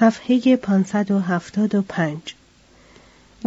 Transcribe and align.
صفحه 0.00 0.56
575 0.56 2.18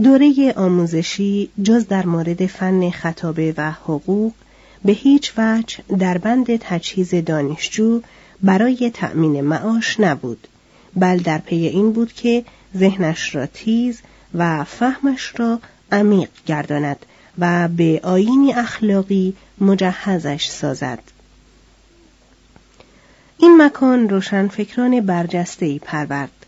دوره 0.04 0.54
آموزشی 0.58 1.50
جز 1.64 1.88
در 1.88 2.06
مورد 2.06 2.46
فن 2.46 2.90
خطابه 2.90 3.54
و 3.58 3.72
حقوق 3.72 4.34
به 4.86 4.92
هیچ 4.92 5.34
وجه 5.38 5.78
در 6.00 6.18
بند 6.18 6.56
تجهیز 6.56 7.16
دانشجو 7.16 8.02
برای 8.44 8.92
تأمین 8.94 9.42
معاش 9.42 10.00
نبود 10.00 10.48
بل 10.96 11.18
در 11.18 11.38
پی 11.38 11.56
این 11.56 11.92
بود 11.92 12.14
که 12.14 12.46
ذهنش 12.78 13.36
را 13.36 13.46
تیز 13.46 14.02
و 14.34 14.64
فهمش 14.64 15.34
را 15.38 15.60
عمیق 15.92 16.30
گرداند 16.46 17.06
و 17.40 17.68
به 17.68 18.00
آینی 18.04 18.54
اخلاقی 18.54 19.34
مجهزش 19.62 20.48
سازد. 20.50 21.00
این 23.38 23.62
مکان 23.62 24.10
روشن 24.10 24.48
فکران 24.48 25.02
برجسته 25.02 25.66
ای 25.66 25.80
پرورد. 25.80 26.39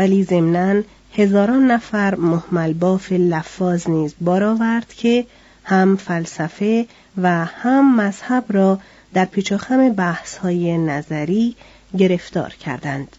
ولی 0.00 0.24
ضمناً 0.24 0.82
هزاران 1.16 1.70
نفر 1.70 2.14
محمل 2.14 2.72
باف 2.72 3.12
لفاظ 3.12 3.88
نیز 3.88 4.14
بار 4.20 4.82
که 4.96 5.26
هم 5.64 5.96
فلسفه 5.96 6.86
و 7.22 7.44
هم 7.44 8.00
مذهب 8.00 8.44
را 8.48 8.78
در 9.14 9.24
پیچوخم 9.24 9.88
بحث 9.88 10.36
های 10.36 10.78
نظری 10.78 11.56
گرفتار 11.98 12.54
کردند. 12.54 13.16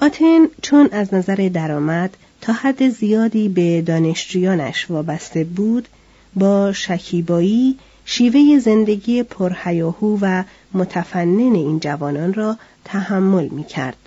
آتن 0.00 0.46
چون 0.62 0.88
از 0.92 1.14
نظر 1.14 1.50
درآمد 1.54 2.16
تا 2.40 2.52
حد 2.52 2.88
زیادی 2.88 3.48
به 3.48 3.82
دانشجویانش 3.82 4.90
وابسته 4.90 5.44
بود 5.44 5.88
با 6.34 6.72
شکیبایی 6.72 7.78
شیوه 8.04 8.58
زندگی 8.58 9.22
پرهیاهو 9.22 10.18
و 10.20 10.42
متفنن 10.74 11.54
این 11.54 11.80
جوانان 11.80 12.34
را 12.34 12.56
تحمل 12.84 13.48
می 13.48 13.64
کرد. 13.64 14.01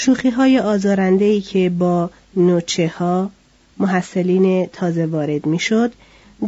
شوخی 0.00 0.30
های 0.30 0.58
آزارنده 0.58 1.40
که 1.40 1.70
با 1.70 2.10
نوچه 2.36 2.88
ها 2.88 3.30
محصلین 3.78 4.66
تازه 4.66 5.06
وارد 5.06 5.46
می 5.46 5.58
شد 5.58 5.92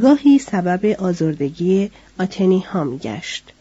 گاهی 0.02 0.38
سبب 0.38 0.86
آزردگی 0.86 1.90
آتنی 2.18 2.60
ها 2.60 2.84
می 2.84 2.98
گشت. 2.98 3.52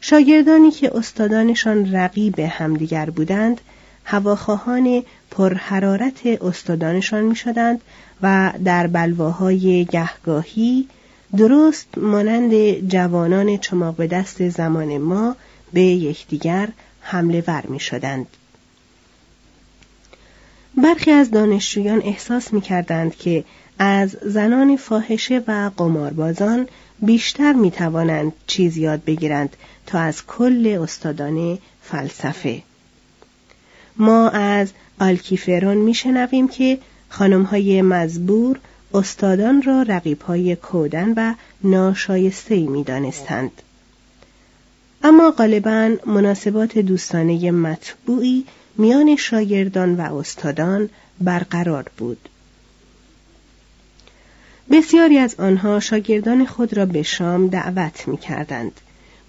شاگردانی 0.00 0.70
که 0.70 0.96
استادانشان 0.96 1.94
رقیب 1.94 2.40
همدیگر 2.40 3.10
بودند 3.10 3.60
هواخواهان 4.04 5.02
پرحرارت 5.30 6.26
استادانشان 6.26 7.24
می 7.24 7.36
شدند 7.36 7.80
و 8.22 8.52
در 8.64 8.86
بلواهای 8.86 9.84
گهگاهی 9.84 10.88
درست 11.36 11.98
مانند 11.98 12.52
جوانان 12.88 13.56
چماق 13.56 13.96
به 13.96 14.06
دست 14.06 14.48
زمان 14.48 14.98
ما 14.98 15.36
به 15.72 15.82
یکدیگر 15.82 16.68
حمله 17.06 17.44
ور 17.46 17.66
می 17.66 17.80
شدند. 17.80 18.26
برخی 20.76 21.10
از 21.10 21.30
دانشجویان 21.30 22.02
احساس 22.02 22.52
می 22.52 22.60
کردند 22.60 23.16
که 23.16 23.44
از 23.78 24.16
زنان 24.22 24.76
فاحشه 24.76 25.42
و 25.46 25.70
قماربازان 25.76 26.68
بیشتر 27.02 27.52
می 27.52 27.70
توانند 27.70 28.32
چیز 28.46 28.76
یاد 28.76 29.04
بگیرند 29.04 29.56
تا 29.86 29.98
از 29.98 30.26
کل 30.26 30.78
استادان 30.82 31.58
فلسفه. 31.82 32.62
ما 33.96 34.28
از 34.28 34.72
آلکیفرون 35.00 35.76
می 35.76 35.94
شنویم 35.94 36.48
که 36.48 36.78
های 37.50 37.82
مزبور 37.82 38.58
استادان 38.94 39.62
را 39.62 39.84
های 40.26 40.56
کودن 40.56 41.14
و 41.16 41.34
ناشایسته 41.64 42.56
می 42.56 42.84
دانستند. 42.84 43.62
اما 45.08 45.30
غالبا 45.30 45.96
مناسبات 46.06 46.78
دوستانه 46.78 47.50
مطبوعی 47.50 48.44
میان 48.78 49.16
شاگردان 49.16 49.96
و 49.96 50.14
استادان 50.16 50.90
برقرار 51.20 51.90
بود. 51.98 52.28
بسیاری 54.70 55.18
از 55.18 55.34
آنها 55.38 55.80
شاگردان 55.80 56.46
خود 56.46 56.76
را 56.76 56.86
به 56.86 57.02
شام 57.02 57.46
دعوت 57.46 58.08
می 58.08 58.16
کردند. 58.16 58.80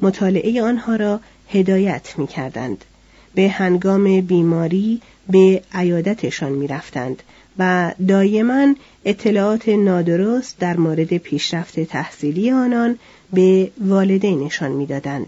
مطالعه 0.01 0.61
آنها 0.63 0.95
را 0.95 1.19
هدایت 1.53 2.13
می 2.17 2.27
کردند. 2.27 2.85
به 3.35 3.49
هنگام 3.49 4.21
بیماری 4.21 5.01
به 5.29 5.61
عیادتشان 5.73 6.51
می 6.51 6.67
رفتند 6.67 7.23
و 7.59 7.93
دایما 8.07 8.75
اطلاعات 9.05 9.69
نادرست 9.69 10.59
در 10.59 10.77
مورد 10.77 11.17
پیشرفت 11.17 11.79
تحصیلی 11.79 12.51
آنان 12.51 12.99
به 13.33 13.71
والدینشان 13.79 14.71
می‌دادند. 14.71 15.27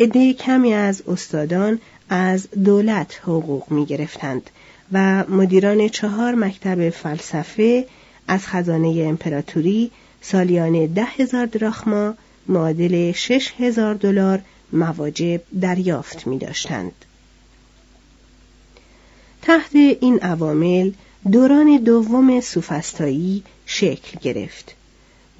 عده 0.00 0.32
کمی 0.32 0.74
از 0.74 1.02
استادان 1.08 1.80
از 2.08 2.48
دولت 2.50 3.20
حقوق 3.22 3.70
می 3.70 3.86
گرفتند 3.86 4.50
و 4.92 5.24
مدیران 5.28 5.88
چهار 5.88 6.34
مکتب 6.34 6.90
فلسفه 6.90 7.86
از 8.28 8.46
خزانه 8.46 9.04
امپراتوری 9.08 9.90
سالیانه 10.20 10.86
ده 10.86 11.04
هزار 11.04 11.46
دراخما 11.46 12.14
معادل 12.48 13.12
شش 13.12 13.52
هزار 13.58 13.94
دلار 13.94 14.40
مواجب 14.72 15.40
دریافت 15.60 16.26
می 16.26 16.38
داشتند. 16.38 16.92
تحت 19.42 19.74
این 19.74 20.18
عوامل 20.20 20.90
دوران 21.32 21.76
دوم 21.76 22.40
سوفستایی 22.40 23.42
شکل 23.66 24.18
گرفت. 24.20 24.74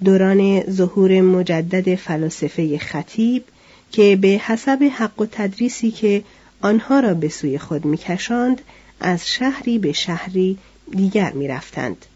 دوران 0.04 0.70
ظهور 0.70 1.20
مجدد 1.20 1.94
فلاسفه 1.94 2.78
خطیب 2.78 3.44
که 3.93 4.17
به 4.17 4.29
حسب 4.29 4.90
حق 4.96 5.20
و 5.20 5.26
تدریسی 5.32 5.90
که 5.90 6.25
آنها 6.61 7.00
را 7.00 7.14
به 7.14 7.29
سوی 7.29 7.58
خود 7.58 7.85
میکشاند 7.85 8.62
از 9.00 9.29
شهری 9.29 9.79
به 9.79 9.93
شهری 9.93 10.58
دیگر 10.90 11.32
می‌رفتند. 11.32 12.06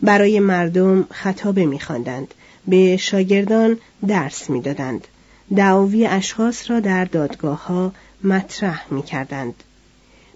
برای 0.00 0.40
مردم 0.40 1.06
خطابه 1.10 1.66
میخواندند. 1.66 2.34
به 2.66 2.96
شاگردان 2.96 3.76
درس 4.08 4.50
می‌دادند. 4.50 5.08
دعاوی 5.56 6.06
اشخاص 6.06 6.70
را 6.70 6.80
در 6.80 7.04
دادگاه 7.04 7.66
ها 7.66 7.92
مطرح 8.24 8.84
می‌کردند. 8.90 9.54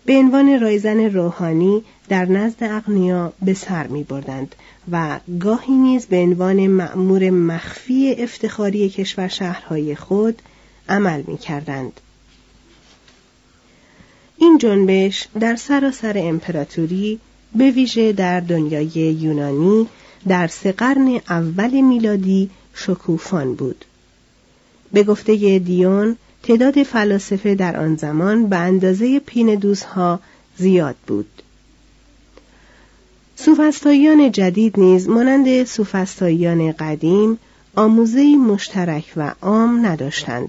به 0.04 0.16
عنوان 0.16 0.60
رایزن 0.60 1.00
روحانی 1.00 1.82
در 2.08 2.24
نزد 2.24 2.64
اغنیا 2.64 3.32
به 3.42 3.54
سر 3.54 3.86
می 3.86 4.02
بردند 4.02 4.54
و 4.90 5.20
گاهی 5.40 5.72
نیز 5.72 6.06
به 6.06 6.16
عنوان 6.16 6.66
مأمور 6.66 7.30
مخفی 7.30 8.14
افتخاری 8.18 8.88
کشور 8.88 9.28
شهرهای 9.28 9.94
خود 9.94 10.42
عمل 10.92 11.22
می 11.26 11.38
کردند. 11.38 12.00
این 14.36 14.58
جنبش 14.58 15.28
در 15.40 15.56
سراسر 15.56 16.14
امپراتوری 16.16 17.20
به 17.54 17.70
ویژه 17.70 18.12
در 18.12 18.40
دنیای 18.40 19.16
یونانی 19.20 19.88
در 20.28 20.46
سه 20.46 20.72
قرن 20.72 21.20
اول 21.28 21.80
میلادی 21.80 22.50
شکوفان 22.74 23.54
بود. 23.54 23.84
به 24.92 25.02
گفته 25.02 25.58
دیون 25.58 26.16
تعداد 26.42 26.82
فلاسفه 26.82 27.54
در 27.54 27.76
آن 27.76 27.96
زمان 27.96 28.48
به 28.48 28.56
اندازه 28.56 29.18
پین 29.18 29.54
دوزها 29.54 30.20
زیاد 30.58 30.96
بود. 31.06 31.42
سوفستاییان 33.36 34.32
جدید 34.32 34.80
نیز 34.80 35.08
مانند 35.08 35.64
سوفستاییان 35.64 36.72
قدیم 36.72 37.38
آموزه 37.76 38.36
مشترک 38.36 39.12
و 39.16 39.34
عام 39.42 39.86
نداشتند. 39.86 40.48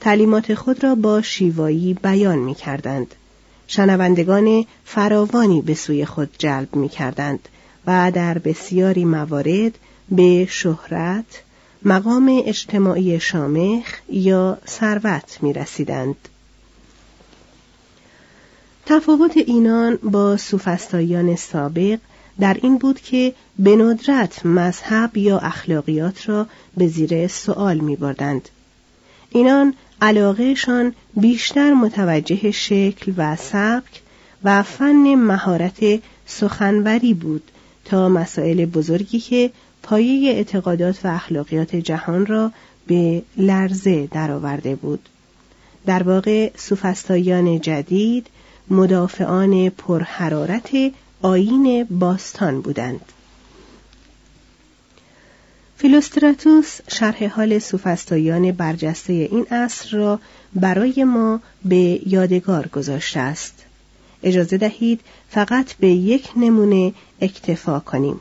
تعلیمات 0.00 0.54
خود 0.54 0.84
را 0.84 0.94
با 0.94 1.22
شیوایی 1.22 1.94
بیان 1.94 2.38
می 2.38 2.54
کردند. 2.54 3.14
شنوندگان 3.66 4.66
فراوانی 4.84 5.62
به 5.62 5.74
سوی 5.74 6.04
خود 6.04 6.30
جلب 6.38 6.76
می 6.76 6.88
کردند 6.88 7.48
و 7.86 8.12
در 8.14 8.38
بسیاری 8.38 9.04
موارد 9.04 9.78
به 10.10 10.46
شهرت، 10.50 11.42
مقام 11.82 12.42
اجتماعی 12.46 13.20
شامخ 13.20 13.94
یا 14.08 14.58
ثروت 14.68 15.38
می 15.42 15.52
رسیدند. 15.52 16.16
تفاوت 18.86 19.36
اینان 19.36 19.96
با 19.96 20.36
سوفستایان 20.36 21.36
سابق 21.36 21.98
در 22.40 22.56
این 22.62 22.78
بود 22.78 23.00
که 23.00 23.34
به 23.58 23.76
ندرت 23.76 24.46
مذهب 24.46 25.16
یا 25.16 25.38
اخلاقیات 25.38 26.28
را 26.28 26.46
به 26.76 26.86
زیر 26.86 27.26
سوال 27.26 27.78
می 27.78 27.96
بردند. 27.96 28.48
اینان 29.30 29.74
علاقهشان 30.02 30.94
بیشتر 31.16 31.74
متوجه 31.74 32.50
شکل 32.50 33.12
و 33.16 33.36
سبک 33.36 34.02
و 34.44 34.62
فن 34.62 35.14
مهارت 35.14 36.00
سخنوری 36.26 37.14
بود 37.14 37.42
تا 37.84 38.08
مسائل 38.08 38.64
بزرگی 38.64 39.20
که 39.20 39.50
پایه 39.82 40.30
اعتقادات 40.30 41.04
و 41.04 41.08
اخلاقیات 41.08 41.76
جهان 41.76 42.26
را 42.26 42.52
به 42.86 43.22
لرزه 43.36 44.06
درآورده 44.06 44.74
بود. 44.74 45.08
در 45.86 46.02
واقع 46.02 46.50
سوفستایان 46.56 47.60
جدید 47.60 48.26
مدافعان 48.70 49.70
پرحرارت 49.70 50.70
آین 51.22 51.86
باستان 51.90 52.60
بودند. 52.60 53.00
فیلوستراتوس 55.80 56.80
شرح 56.88 57.26
حال 57.26 57.58
سوفستایان 57.58 58.52
برجسته 58.52 59.12
این 59.12 59.46
عصر 59.50 59.96
را 59.96 60.20
برای 60.54 61.04
ما 61.04 61.40
به 61.64 62.00
یادگار 62.06 62.66
گذاشته 62.66 63.20
است. 63.20 63.54
اجازه 64.22 64.56
دهید 64.56 65.00
فقط 65.30 65.72
به 65.72 65.88
یک 65.88 66.28
نمونه 66.36 66.92
اکتفا 67.20 67.80
کنیم. 67.80 68.20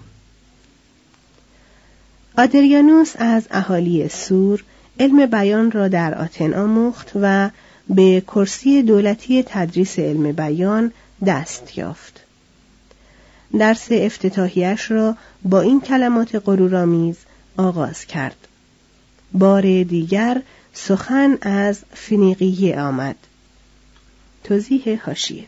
آدریانوس 2.37 3.13
از 3.15 3.47
اهالی 3.51 4.07
سور 4.07 4.63
علم 4.99 5.25
بیان 5.25 5.71
را 5.71 5.87
در 5.87 6.15
آتن 6.15 6.53
آموخت 6.53 7.11
و 7.21 7.49
به 7.89 8.21
کرسی 8.27 8.83
دولتی 8.83 9.43
تدریس 9.47 9.99
علم 9.99 10.31
بیان 10.31 10.91
دست 11.25 11.77
یافت. 11.77 12.19
درس 13.57 13.87
افتتاحیش 13.91 14.91
را 14.91 15.15
با 15.43 15.61
این 15.61 15.81
کلمات 15.81 16.41
غرورآمیز 16.45 17.15
آغاز 17.57 18.05
کرد. 18.05 18.47
بار 19.33 19.61
دیگر 19.61 20.41
سخن 20.73 21.37
از 21.41 21.79
فنیقیه 21.93 22.81
آمد. 22.81 23.15
توضیح 24.43 24.99
هاشیه 25.05 25.45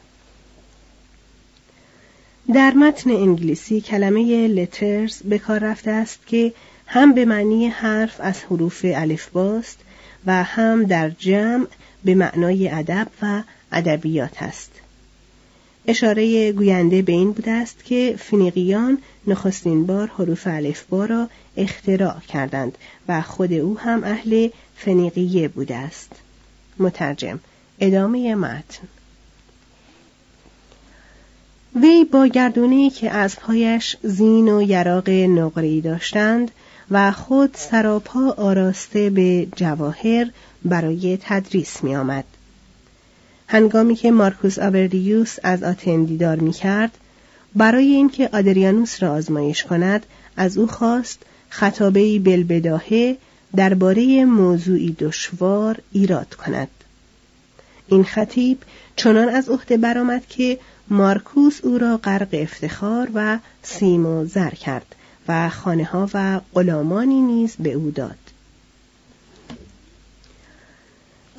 در 2.53 2.73
متن 2.73 3.11
انگلیسی 3.11 3.81
کلمه 3.81 4.47
لترز 4.47 5.21
به 5.23 5.39
کار 5.39 5.59
رفته 5.59 5.91
است 5.91 6.27
که 6.27 6.53
هم 6.87 7.13
به 7.13 7.25
معنی 7.25 7.67
حرف 7.67 8.15
از 8.19 8.43
حروف 8.43 8.85
الفباست 8.85 9.79
و 10.25 10.43
هم 10.43 10.83
در 10.83 11.09
جمع 11.09 11.67
به 12.03 12.15
معنای 12.15 12.69
ادب 12.69 13.07
و 13.21 13.43
ادبیات 13.71 14.43
است. 14.43 14.80
اشاره 15.91 16.51
گوینده 16.51 17.01
به 17.01 17.11
این 17.11 17.31
بوده 17.31 17.51
است 17.51 17.85
که 17.85 18.15
فنیقیان 18.19 18.97
نخستین 19.27 19.85
بار 19.85 20.07
حروف 20.07 20.47
الفبا 20.47 21.05
را 21.05 21.29
اختراع 21.57 22.19
کردند 22.19 22.77
و 23.07 23.21
خود 23.21 23.53
او 23.53 23.79
هم 23.79 24.03
اهل 24.03 24.49
فنیقیه 24.75 25.47
بوده 25.47 25.75
است. 25.75 26.11
مترجم 26.79 27.39
ادامه 27.79 28.35
متن 28.35 28.87
وی 31.75 32.03
با 32.03 32.27
گردونی 32.27 32.89
که 32.89 33.11
از 33.11 33.35
پایش 33.35 33.97
زین 34.03 34.47
و 34.47 34.61
یراق 34.61 35.09
نقری 35.09 35.81
داشتند 35.81 36.51
و 36.91 37.11
خود 37.11 37.55
سراپا 37.55 38.29
آراسته 38.37 39.09
به 39.09 39.47
جواهر 39.55 40.31
برای 40.65 41.17
تدریس 41.21 41.83
می 41.83 41.95
آمد. 41.95 42.25
هنگامی 43.51 43.95
که 43.95 44.11
مارکوس 44.11 44.59
آبردیوس 44.59 45.37
از 45.43 45.63
آتن 45.63 46.03
دیدار 46.03 46.35
می 46.35 46.51
کرد، 46.51 46.97
برای 47.55 47.85
اینکه 47.85 48.29
آدریانوس 48.33 49.03
را 49.03 49.11
آزمایش 49.11 49.63
کند 49.63 50.05
از 50.37 50.57
او 50.57 50.67
خواست 50.67 51.19
خطابه 51.49 52.19
بلبداهه 52.19 53.17
درباره 53.55 54.25
موضوعی 54.25 54.95
دشوار 54.99 55.77
ایراد 55.91 56.35
کند. 56.35 56.67
این 57.87 58.03
خطیب 58.03 58.57
چنان 58.95 59.29
از 59.29 59.49
عهده 59.49 59.77
برآمد 59.77 60.27
که 60.27 60.59
مارکوس 60.89 61.59
او 61.63 61.77
را 61.77 61.97
غرق 61.97 62.29
افتخار 62.31 63.09
و 63.13 63.39
سیم 63.63 64.05
و 64.05 64.25
زر 64.25 64.49
کرد 64.49 64.95
و 65.27 65.49
خانه 65.49 65.85
ها 65.85 66.09
و 66.13 66.41
غلامانی 66.53 67.21
نیز 67.21 67.55
به 67.59 67.73
او 67.73 67.91
داد. 67.91 68.20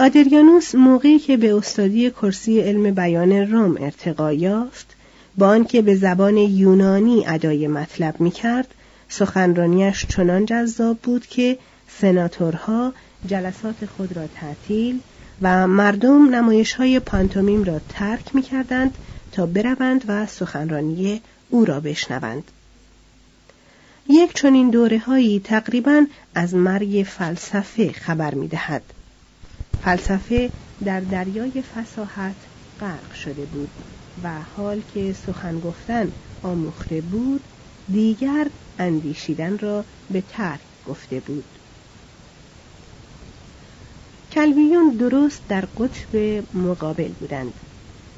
آدریانوس 0.03 0.75
موقعی 0.75 1.19
که 1.19 1.37
به 1.37 1.55
استادی 1.55 2.11
کرسی 2.11 2.61
علم 2.61 2.95
بیان 2.95 3.33
روم 3.33 3.77
ارتقا 3.81 4.33
یافت 4.33 4.97
با 5.39 5.49
آنکه 5.49 5.83
به 5.83 5.95
زبان 5.95 6.37
یونانی 6.37 7.25
ادای 7.27 7.69
مطلب 7.69 8.21
می 8.21 8.31
کرد 8.31 8.75
سخنرانیش 9.09 10.07
چنان 10.07 10.47
جذاب 10.47 10.99
بود 10.99 11.27
که 11.27 11.59
سناتورها 12.01 12.93
جلسات 13.27 13.87
خود 13.87 14.17
را 14.17 14.27
تعطیل 14.27 15.01
و 15.43 15.67
مردم 15.67 16.35
نمایش 16.35 16.73
های 16.73 17.01
پانتومیم 17.01 17.65
را 17.65 17.81
ترک 17.89 18.35
می 18.35 18.43
کردند 18.43 18.99
تا 19.33 19.47
بروند 19.47 20.05
و 20.09 20.27
سخنرانی 20.27 21.21
او 21.51 21.65
را 21.65 21.81
بشنوند. 21.81 22.45
یک 24.09 24.35
چنین 24.35 24.71
دوره 24.71 24.99
هایی 24.99 25.41
تقریبا 25.41 26.07
از 26.35 26.55
مرگ 26.55 27.07
فلسفه 27.09 27.93
خبر 27.93 28.35
می 28.35 28.49
دهد. 28.49 28.83
فلسفه 29.81 30.51
در 30.85 31.01
دریای 31.01 31.63
فساحت 31.63 32.37
غرق 32.81 33.13
شده 33.13 33.47
بود 33.47 33.71
و 34.23 34.43
حال 34.43 34.81
که 34.81 35.13
سخن 35.13 35.61
گفتن 35.61 36.13
آموخته 36.43 37.01
بود 37.01 37.49
دیگر 37.89 38.51
اندیشیدن 38.79 39.59
را 39.59 39.85
به 40.11 40.21
ترک 40.21 40.61
گفته 40.85 41.21
بود. 41.21 41.59
کلویون 44.33 44.97
درست 44.97 45.43
در 45.49 45.69
قطب 45.77 46.17
مقابل 46.57 47.13
بودند. 47.13 47.61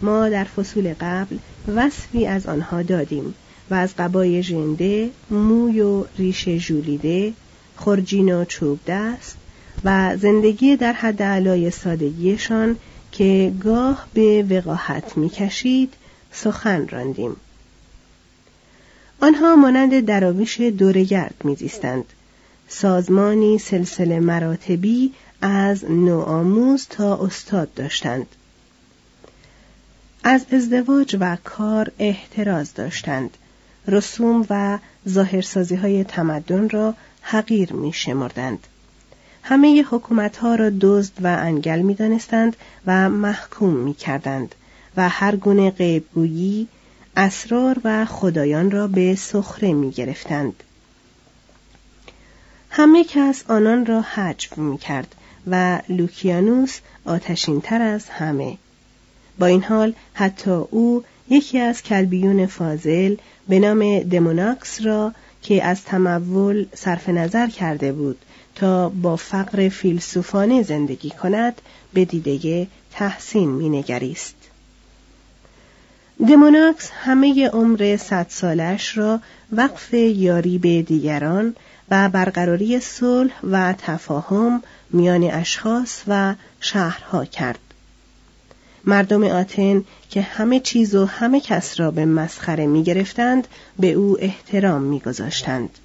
ما 0.02 0.28
در 0.28 0.44
فصول 0.44 0.94
قبل 1.00 1.38
وصفی 1.66 2.26
از 2.26 2.46
آنها 2.46 2.82
دادیم 2.82 3.34
و 3.70 3.74
از 3.74 3.94
قبای 3.98 4.42
ژنده، 4.42 5.10
موی 5.30 5.80
و 5.80 6.04
ریش 6.16 6.48
ژولیده، 6.48 7.34
خرجین 7.74 8.34
و 8.34 8.44
چوب 8.44 8.80
دست 8.86 9.38
و 9.84 10.16
زندگی 10.16 10.76
در 10.76 10.92
حد 10.92 11.22
علای 11.22 11.70
سادگیشان 11.70 12.76
که 13.12 13.52
گاه 13.60 14.06
به 14.14 14.42
وقاحت 14.50 15.16
می‌کشید 15.16 15.94
سخن 16.32 16.88
راندیم. 16.88 17.36
آنها 19.20 19.56
مانند 19.56 20.00
دراویش 20.00 20.60
دورگرد 20.60 21.34
میزیستند 21.44 22.04
سازمانی 22.68 23.58
سلسله 23.58 24.20
مراتبی 24.20 25.12
از 25.42 25.84
نوآموز 25.90 26.86
تا 26.90 27.16
استاد 27.16 27.74
داشتند 27.74 28.26
از 30.24 30.46
ازدواج 30.52 31.16
و 31.20 31.36
کار 31.44 31.92
احتراز 31.98 32.74
داشتند 32.74 33.36
رسوم 33.88 34.46
و 34.50 34.78
ظاهرسازی 35.08 35.74
های 35.74 36.04
تمدن 36.04 36.68
را 36.68 36.94
حقیر 37.22 37.72
می 37.72 37.92
شمردند. 37.92 38.66
همه 39.46 39.82
حکومت 39.82 40.36
ها 40.36 40.54
را 40.54 40.70
دزد 40.80 41.12
و 41.20 41.26
انگل 41.26 41.78
می 41.78 41.94
دانستند 41.94 42.56
و 42.86 43.08
محکوم 43.08 43.74
می 43.74 43.94
کردند 43.94 44.54
و 44.96 45.08
هر 45.08 45.36
گونه 45.36 45.70
غیبگویی 45.70 46.68
اسرار 47.16 47.80
و 47.84 48.04
خدایان 48.04 48.70
را 48.70 48.86
به 48.86 49.14
سخره 49.14 49.72
می 49.72 49.90
گرفتند. 49.90 50.62
همه 52.70 53.04
کس 53.04 53.44
آنان 53.48 53.86
را 53.86 54.00
حجب 54.00 54.58
می 54.58 54.78
کرد 54.78 55.14
و 55.46 55.80
لوکیانوس 55.88 56.78
آتشین 57.04 57.60
تر 57.60 57.82
از 57.82 58.08
همه. 58.08 58.58
با 59.38 59.46
این 59.46 59.62
حال 59.62 59.94
حتی 60.14 60.50
او 60.50 61.04
یکی 61.28 61.58
از 61.58 61.82
کلبیون 61.82 62.46
فاضل 62.46 63.16
به 63.48 63.58
نام 63.58 64.00
دموناکس 64.00 64.82
را 64.82 65.12
که 65.42 65.64
از 65.64 65.84
تمول 65.84 66.66
صرف 66.74 67.08
نظر 67.08 67.46
کرده 67.46 67.92
بود 67.92 68.18
تا 68.54 68.88
با 68.88 69.16
فقر 69.16 69.68
فیلسوفانه 69.68 70.62
زندگی 70.62 71.10
کند 71.10 71.62
به 71.94 72.04
دیده 72.04 72.66
تحسین 72.92 73.50
مینگریست. 73.50 74.34
دموناکس 76.28 76.90
همه 76.90 77.48
عمر 77.48 77.96
صد 77.96 78.26
سالش 78.28 78.98
را 78.98 79.20
وقف 79.52 79.94
یاری 79.94 80.58
به 80.58 80.82
دیگران 80.82 81.56
و 81.90 82.08
برقراری 82.08 82.80
صلح 82.80 83.32
و 83.50 83.74
تفاهم 83.78 84.62
میان 84.90 85.24
اشخاص 85.24 86.02
و 86.08 86.34
شهرها 86.60 87.24
کرد. 87.24 87.58
مردم 88.84 89.24
آتن 89.24 89.84
که 90.10 90.22
همه 90.22 90.60
چیز 90.60 90.94
و 90.94 91.04
همه 91.04 91.40
کس 91.40 91.80
را 91.80 91.90
به 91.90 92.04
مسخره 92.04 92.66
می 92.66 92.82
گرفتند 92.82 93.48
به 93.78 93.92
او 93.92 94.16
احترام 94.20 94.82
می 94.82 95.00
گذاشتند. 95.00 95.78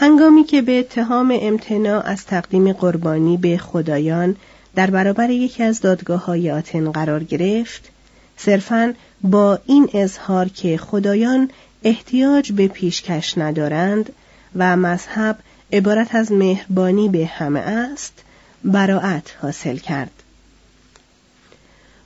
هنگامی 0.00 0.44
که 0.44 0.62
به 0.62 0.78
اتهام 0.78 1.38
امتناع 1.40 2.06
از 2.06 2.26
تقدیم 2.26 2.72
قربانی 2.72 3.36
به 3.36 3.58
خدایان 3.58 4.36
در 4.74 4.90
برابر 4.90 5.30
یکی 5.30 5.62
از 5.62 5.80
دادگاه 5.80 6.24
های 6.24 6.50
آتن 6.50 6.92
قرار 6.92 7.24
گرفت 7.24 7.88
صرفا 8.36 8.94
با 9.22 9.58
این 9.66 9.88
اظهار 9.94 10.48
که 10.48 10.76
خدایان 10.76 11.50
احتیاج 11.82 12.52
به 12.52 12.68
پیشکش 12.68 13.38
ندارند 13.38 14.12
و 14.56 14.76
مذهب 14.76 15.38
عبارت 15.72 16.14
از 16.14 16.32
مهربانی 16.32 17.08
به 17.08 17.26
همه 17.26 17.60
است 17.60 18.12
براعت 18.64 19.36
حاصل 19.42 19.76
کرد. 19.76 20.22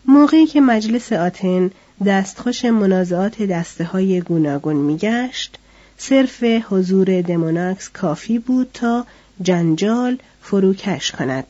موقعی 0.06 0.46
که 0.46 0.60
مجلس 0.60 1.12
آتن 1.12 1.70
دستخوش 2.06 2.64
منازعات 2.64 3.42
دسته 3.42 3.84
های 3.84 4.20
گوناگون 4.20 4.76
میگشت 4.76 5.58
صرف 6.08 6.42
حضور 6.42 7.22
دموناکس 7.22 7.88
کافی 7.88 8.38
بود 8.38 8.70
تا 8.74 9.06
جنجال 9.42 10.18
فروکش 10.42 11.12
کند. 11.12 11.44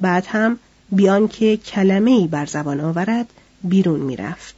بعد 0.00 0.26
هم 0.28 0.58
بیان 0.92 1.28
که 1.28 1.56
کلمه 1.56 2.10
ای 2.10 2.26
بر 2.26 2.46
زبان 2.46 2.80
آورد 2.80 3.26
بیرون 3.64 4.00
می‌رفت. 4.00 4.54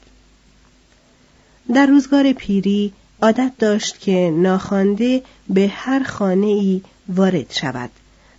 در 1.75 1.87
روزگار 1.87 2.33
پیری 2.33 2.93
عادت 3.23 3.53
داشت 3.59 4.01
که 4.01 4.35
ناخوانده 4.37 5.23
به 5.49 5.69
هر 5.69 6.03
خانه 6.03 6.47
ای 6.47 6.83
وارد 7.09 7.53
شود. 7.53 7.91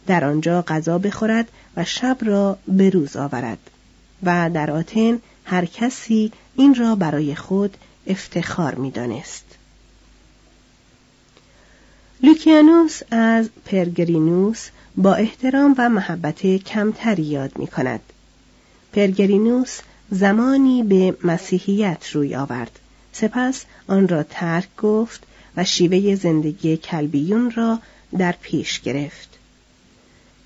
در 0.08 0.26
آنجا 0.26 0.62
غذا 0.62 0.98
بخورد 0.98 1.48
و 1.78 1.86
شب 1.86 2.18
را 2.22 2.58
به 2.68 2.90
روز 2.90 3.16
آورد. 3.16 3.60
و 4.24 4.50
در 4.54 4.72
آتن 4.72 5.20
هر 5.46 5.66
کسی 5.66 6.32
این 6.56 6.76
را 6.76 6.96
برای 6.96 7.36
خود 7.36 7.78
افتخار 8.08 8.76
می 8.76 8.92
دانست. 8.92 9.53
لوکیانوس 12.26 13.02
از 13.12 13.50
پرگرینوس 13.66 14.70
با 14.98 15.16
احترام 15.16 15.76
و 15.78 15.90
محبت 15.90 16.46
کمتری 16.58 17.24
یاد 17.24 17.58
می 17.58 17.68
کند. 17.68 18.00
پرگرینوس 18.94 19.80
زمانی 20.12 20.84
به 20.84 21.18
مسیحیت 21.24 22.10
روی 22.12 22.36
آورد. 22.36 22.80
سپس 23.12 23.66
آن 23.88 24.08
را 24.08 24.24
ترک 24.24 24.76
گفت 24.76 25.24
و 25.58 25.64
شیوه 25.64 26.16
زندگی 26.16 26.78
کلبیون 26.78 27.52
را 27.52 27.80
در 28.18 28.36
پیش 28.42 28.82
گرفت. 28.82 29.30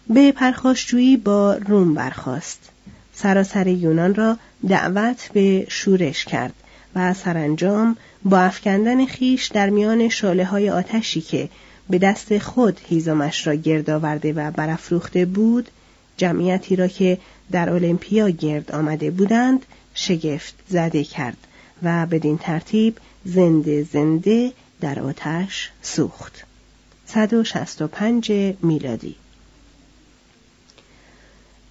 به 0.09 0.31
پرخاشجویی 0.31 1.17
با 1.17 1.53
روم 1.53 1.93
برخاست. 1.93 2.69
سراسر 3.13 3.67
یونان 3.67 4.15
را 4.15 4.37
دعوت 4.67 5.29
به 5.33 5.65
شورش 5.69 6.25
کرد 6.25 6.53
و 6.95 7.13
سرانجام 7.13 7.97
با 8.23 8.39
افکندن 8.39 9.05
خیش 9.05 9.47
در 9.47 9.69
میان 9.69 10.09
شاله 10.09 10.45
های 10.45 10.69
آتشی 10.69 11.21
که 11.21 11.49
به 11.89 11.97
دست 11.97 12.37
خود 12.37 12.79
هیزمش 12.87 13.47
را 13.47 13.55
گرد 13.55 13.89
آورده 13.89 14.33
و 14.33 14.51
برافروخته 14.51 15.25
بود 15.25 15.69
جمعیتی 16.17 16.75
را 16.75 16.87
که 16.87 17.17
در 17.51 17.69
المپیا 17.69 18.29
گرد 18.29 18.71
آمده 18.71 19.11
بودند 19.11 19.65
شگفت 19.93 20.55
زده 20.67 21.03
کرد 21.03 21.37
و 21.83 22.05
بدین 22.05 22.37
ترتیب 22.37 22.97
زنده 23.25 23.83
زنده 23.83 24.51
در 24.81 24.99
آتش 24.99 25.71
سوخت. 25.81 26.43
165 27.05 28.31
میلادی. 28.61 29.15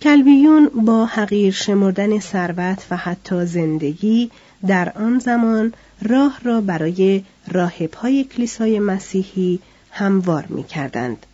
کلبیون 0.03 0.69
با 0.69 1.07
حقیر 1.07 1.53
شمردن 1.53 2.19
ثروت 2.19 2.87
و 2.91 2.97
حتی 2.97 3.47
زندگی 3.47 4.31
در 4.67 4.93
آن 4.97 5.19
زمان 5.19 5.73
راه 6.03 6.39
را 6.45 6.61
برای 6.61 7.25
راهبهای 7.49 8.25
کلیسای 8.25 8.79
مسیحی 8.79 9.59
هموار 9.99 10.47
می 10.47 10.65
کردند. 10.65 11.27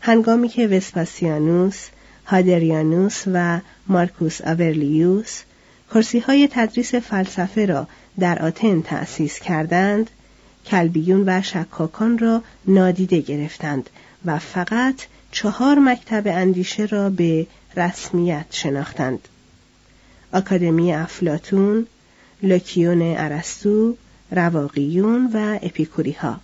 هنگامی 0.00 0.48
که 0.48 0.66
وسپاسیانوس، 0.66 1.86
هادریانوس 2.26 3.22
و 3.32 3.60
مارکوس 3.86 4.40
آورلیوس 4.40 5.42
کرسی 5.90 6.18
های 6.18 6.48
تدریس 6.52 6.94
فلسفه 6.94 7.66
را 7.66 7.88
در 8.20 8.42
آتن 8.42 8.82
تأسیس 8.82 9.40
کردند، 9.40 10.10
کلبیون 10.66 11.24
و 11.26 11.42
شکاکان 11.42 12.18
را 12.18 12.42
نادیده 12.66 13.20
گرفتند 13.20 13.90
و 14.24 14.38
فقط 14.38 15.02
چهار 15.32 15.78
مکتب 15.78 16.22
اندیشه 16.26 16.84
را 16.84 17.10
به 17.10 17.46
رسمیت 17.76 18.46
شناختند. 18.50 19.28
آکادمی 20.32 20.94
افلاتون، 20.94 21.86
لوکیون 22.42 23.02
ارسطو، 23.02 23.96
رواقیون 24.30 25.30
و 25.34 25.58
اپیکوری 25.62 26.12
ها. 26.12 26.40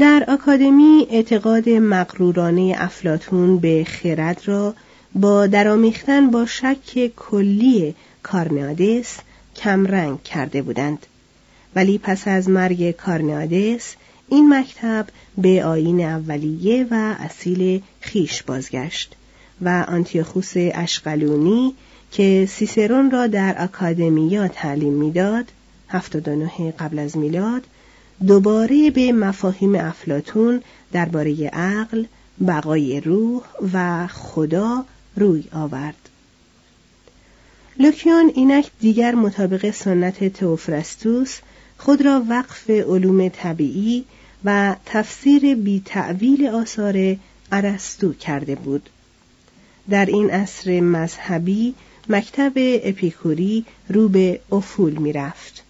در 0.00 0.24
آکادمی 0.28 1.06
اعتقاد 1.10 1.68
مقرورانه 1.68 2.74
افلاتون 2.78 3.58
به 3.58 3.84
خرد 3.88 4.42
را 4.44 4.74
با 5.14 5.46
درامیختن 5.46 6.30
با 6.30 6.46
شک 6.46 7.10
کلی 7.16 7.94
کارنادس 8.22 9.16
کمرنگ 9.56 10.22
کرده 10.22 10.62
بودند. 10.62 11.06
ولی 11.76 11.98
پس 11.98 12.28
از 12.28 12.48
مرگ 12.48 12.90
کارنادس 12.90 13.94
این 14.28 14.54
مکتب 14.54 15.06
به 15.38 15.64
آین 15.64 16.04
اولیه 16.04 16.86
و 16.90 17.14
اصیل 17.18 17.82
خیش 18.00 18.42
بازگشت 18.42 19.14
و 19.60 19.84
آنتیوخوس 19.88 20.52
اشقلونی 20.56 21.74
که 22.12 22.48
سیسرون 22.50 23.10
را 23.10 23.26
در 23.26 23.54
اکادمیا 23.58 24.48
تعلیم 24.48 24.92
می‌داد 24.92 25.44
79 25.88 26.70
قبل 26.70 26.98
از 26.98 27.16
میلاد 27.16 27.62
دوباره 28.26 28.90
به 28.90 29.12
مفاهیم 29.12 29.74
افلاتون 29.74 30.62
درباره 30.92 31.48
عقل، 31.48 32.04
بقای 32.46 33.00
روح 33.00 33.42
و 33.72 34.06
خدا 34.06 34.84
روی 35.16 35.44
آورد. 35.52 36.08
لوکیان 37.78 38.32
اینک 38.34 38.70
دیگر 38.80 39.14
مطابق 39.14 39.70
سنت 39.70 40.32
توفرستوس 40.32 41.38
خود 41.78 42.02
را 42.02 42.24
وقف 42.28 42.70
علوم 42.70 43.28
طبیعی 43.28 44.04
و 44.44 44.76
تفسیر 44.86 45.54
بی 45.54 45.82
تعویل 45.84 46.46
آثار 46.46 47.16
ارسطو 47.52 48.12
کرده 48.12 48.54
بود. 48.54 48.90
در 49.90 50.06
این 50.06 50.30
عصر 50.30 50.80
مذهبی 50.80 51.74
مکتب 52.08 52.52
اپیکوری 52.56 53.64
رو 53.88 54.08
به 54.08 54.40
افول 54.52 54.92
می 54.92 55.12
رفت. 55.12 55.63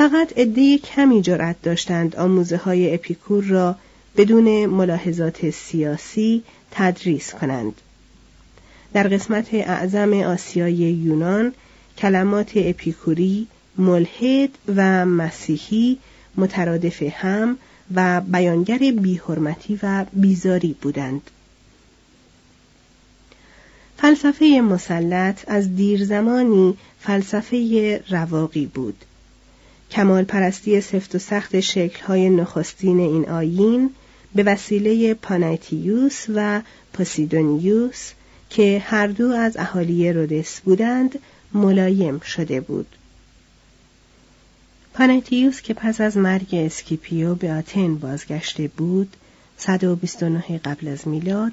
فقط 0.00 0.38
عده 0.38 0.78
کمی 0.78 1.22
جرأت 1.22 1.56
داشتند 1.62 2.16
آموزه 2.16 2.56
های 2.56 2.94
اپیکور 2.94 3.44
را 3.44 3.76
بدون 4.16 4.66
ملاحظات 4.66 5.50
سیاسی 5.50 6.42
تدریس 6.70 7.34
کنند. 7.34 7.72
در 8.92 9.08
قسمت 9.08 9.54
اعظم 9.54 10.12
آسیای 10.12 10.74
یونان 10.74 11.52
کلمات 11.98 12.52
اپیکوری، 12.54 13.46
ملحد 13.78 14.50
و 14.76 15.06
مسیحی 15.06 15.98
مترادف 16.36 17.02
هم 17.02 17.56
و 17.94 18.20
بیانگر 18.20 18.78
بیحرمتی 18.78 19.78
و 19.82 20.04
بیزاری 20.12 20.76
بودند. 20.82 21.30
فلسفه 23.98 24.60
مسلط 24.60 25.44
از 25.46 25.76
دیر 25.76 26.04
زمانی 26.04 26.74
فلسفه 27.00 28.02
رواقی 28.10 28.66
بود. 28.66 29.04
کمال 29.90 30.24
پرستی 30.24 30.80
سفت 30.80 31.14
و 31.14 31.18
سخت 31.18 31.60
شکلهای 31.60 32.30
نخستین 32.30 33.00
این 33.00 33.28
آیین 33.28 33.90
به 34.34 34.42
وسیله 34.42 35.14
پانایتیوس 35.14 36.24
و 36.34 36.62
پوسیدونیوس 36.92 38.10
که 38.50 38.82
هر 38.86 39.06
دو 39.06 39.30
از 39.30 39.56
اهالی 39.56 40.12
رودس 40.12 40.60
بودند 40.60 41.18
ملایم 41.54 42.20
شده 42.20 42.60
بود. 42.60 42.86
پانایتیوس 44.94 45.60
که 45.60 45.74
پس 45.74 46.00
از 46.00 46.16
مرگ 46.16 46.48
اسکیپیو 46.52 47.34
به 47.34 47.52
آتن 47.52 47.94
بازگشته 47.94 48.70
بود 48.76 49.16
129 49.56 50.58
قبل 50.64 50.88
از 50.88 51.08
میلاد 51.08 51.52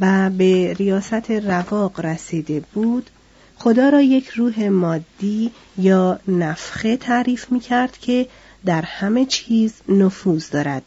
و 0.00 0.30
به 0.30 0.74
ریاست 0.74 1.30
رواق 1.30 2.00
رسیده 2.00 2.62
بود 2.74 3.10
خدا 3.58 3.88
را 3.88 4.00
یک 4.00 4.28
روح 4.28 4.68
مادی 4.68 5.50
یا 5.78 6.18
نفخه 6.28 6.96
تعریف 6.96 7.52
می 7.52 7.60
کرد 7.60 7.98
که 7.98 8.26
در 8.64 8.82
همه 8.82 9.24
چیز 9.24 9.72
نفوذ 9.88 10.50
دارد 10.50 10.82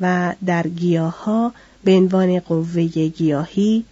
و 0.00 0.34
در 0.46 0.66
گیاها 0.66 1.52
به 1.84 1.92
عنوان 1.92 2.40
قوه 2.40 2.84
گیاهی 2.86 3.84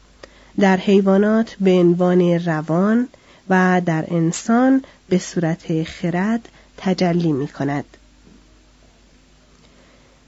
در 0.61 0.77
حیوانات 0.77 1.57
به 1.61 1.71
عنوان 1.71 2.21
روان 2.21 3.09
و 3.51 3.83
در 3.87 4.05
انسان 4.09 4.85
به 5.09 5.19
صورت 5.19 5.83
خرد 5.83 6.49
تجلی 6.77 7.33
می 7.33 7.49
کند. 7.49 7.85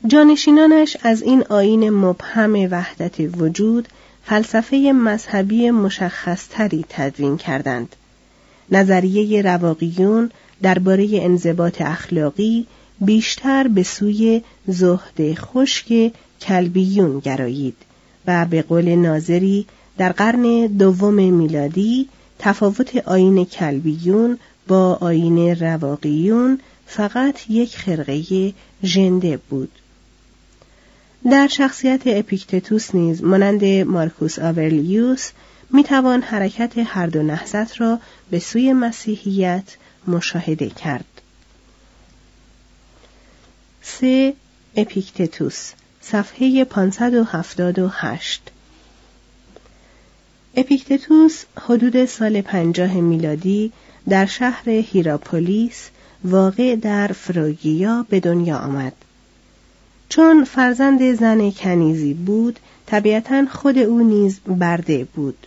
جانشینانش 0.07 0.97
از 1.03 1.23
این 1.23 1.45
آین 1.49 1.91
مبهم 1.91 2.69
وحدت 2.71 3.15
وجود 3.21 3.89
فلسفه 4.25 4.77
مذهبی 4.77 5.71
مشخصتری 5.71 6.85
تدوین 6.89 7.37
کردند. 7.37 7.97
نظریه 8.71 9.43
رواقیون 9.43 10.31
درباره 10.63 11.09
انضباط 11.13 11.81
اخلاقی 11.81 12.67
بیشتر 13.01 13.69
به 13.69 13.83
سوی 13.83 14.43
زهد 14.67 15.35
خشک 15.35 16.13
کلبیون 16.41 17.19
گرایید 17.19 17.77
و 18.27 18.47
به 18.47 18.63
قول 18.63 18.95
ناظری 18.95 19.67
در 19.99 20.13
قرن 20.13 20.67
دوم 20.67 21.15
میلادی 21.15 22.09
تفاوت 22.39 22.97
آین 22.97 23.45
کلبیون 23.45 24.39
با 24.69 24.99
آین 25.01 25.57
رواقیون 25.61 26.59
فقط 26.87 27.51
یک 27.51 27.77
خرقه 27.77 28.53
ژنده 28.85 29.39
بود. 29.51 29.71
در 31.31 31.49
شخصیت 31.49 32.03
اپیکتتوس 32.07 32.95
نیز 32.95 33.25
مانند 33.25 33.65
مارکوس 33.65 34.39
آورلیوس 34.39 35.31
می‌توان 35.71 36.23
حرکت 36.23 36.73
هر 36.77 37.07
دو 37.07 37.23
نهضت 37.23 37.81
را 37.81 37.99
به 38.31 38.39
سوی 38.39 38.73
مسیحیت 38.73 39.77
مشاهده 40.07 40.69
کرد. 40.69 41.05
سه 43.83 44.35
اپیکتتوس 44.77 45.73
صفحه 46.01 46.65
578 46.65 48.43
اپیکتتوس 50.57 51.45
حدود 51.61 52.05
سال 52.05 52.41
پنجاه 52.41 52.95
میلادی 52.95 53.73
در 54.09 54.27
شهر 54.27 54.71
هیراپولیس 54.71 55.91
واقع 56.25 56.77
در 56.77 57.07
فروگیا 57.07 58.07
به 58.09 58.21
دنیا 58.21 58.59
آمد. 58.59 58.93
چون 60.13 60.45
فرزند 60.45 61.15
زن 61.15 61.51
کنیزی 61.51 62.15
بود 62.15 62.59
طبیعتا 62.87 63.47
خود 63.51 63.79
او 63.79 64.09
نیز 64.09 64.41
برده 64.41 65.05
بود 65.05 65.47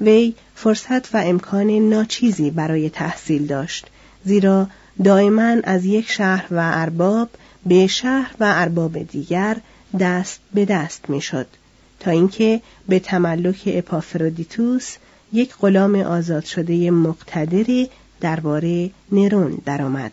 وی 0.00 0.34
فرصت 0.54 1.14
و 1.14 1.18
امکان 1.18 1.70
ناچیزی 1.70 2.50
برای 2.50 2.90
تحصیل 2.90 3.46
داشت 3.46 3.86
زیرا 4.24 4.68
دائما 5.04 5.56
از 5.64 5.84
یک 5.84 6.10
شهر 6.10 6.46
و 6.50 6.70
ارباب 6.74 7.28
به 7.66 7.86
شهر 7.86 8.34
و 8.40 8.52
ارباب 8.56 9.02
دیگر 9.02 9.56
دست 10.00 10.40
به 10.54 10.64
دست 10.64 11.10
می‌شد 11.10 11.46
تا 12.00 12.10
اینکه 12.10 12.60
به 12.88 12.98
تملک 12.98 13.62
اپافرودیتوس 13.66 14.96
یک 15.32 15.54
غلام 15.60 15.94
آزاد 15.94 16.44
شده 16.44 16.90
مقتدری 16.90 17.88
درباره 18.20 18.90
نرون 19.12 19.58
درآمد. 19.64 20.12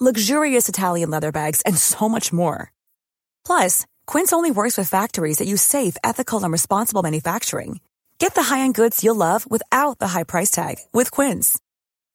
luxurious 0.00 0.68
Italian 0.68 1.10
leather 1.10 1.30
bags, 1.30 1.60
and 1.66 1.76
so 1.76 2.08
much 2.08 2.32
more. 2.32 2.72
Plus, 3.44 3.86
Quince 4.06 4.32
only 4.32 4.50
works 4.50 4.78
with 4.78 4.88
factories 4.88 5.38
that 5.38 5.48
use 5.48 5.62
safe, 5.62 5.96
ethical, 6.02 6.42
and 6.42 6.52
responsible 6.52 7.02
manufacturing. 7.02 7.80
Get 8.18 8.34
the 8.34 8.44
high-end 8.44 8.74
goods 8.74 9.04
you'll 9.04 9.16
love 9.16 9.48
without 9.50 9.98
the 9.98 10.08
high 10.08 10.24
price 10.24 10.50
tag 10.50 10.76
with 10.92 11.10
Quince. 11.10 11.58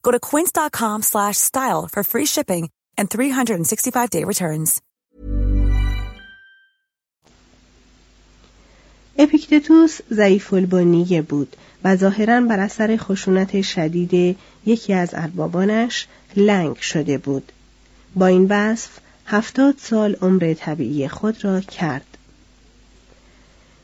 Go 0.02 0.10
to 0.10 0.18
quince.com/style 0.18 1.88
for 1.92 2.02
free 2.12 2.26
shipping 2.26 2.70
and 2.98 3.08
365-day 3.08 4.24
returns. 4.24 4.82
اپیکتتوس 9.18 10.00
ضعیف 10.12 10.52
البنیه 10.52 11.22
بود 11.22 11.56
و 11.84 11.96
ظاهرا 11.96 12.40
بر 12.40 12.60
اثر 12.60 12.96
خشونت 12.96 13.60
شدید 13.62 14.38
یکی 14.66 14.92
از 14.94 15.10
اربابانش 15.12 16.06
لنگ 16.36 16.76
شده 16.76 17.18
بود. 17.18 17.52
با 18.15 18.25
این 18.27 18.47
وصف 18.49 18.89
هفتاد 19.25 19.75
سال 19.77 20.15
عمر 20.21 20.53
طبیعی 20.53 21.07
خود 21.07 21.45
را 21.45 21.61
کرد. 21.61 22.05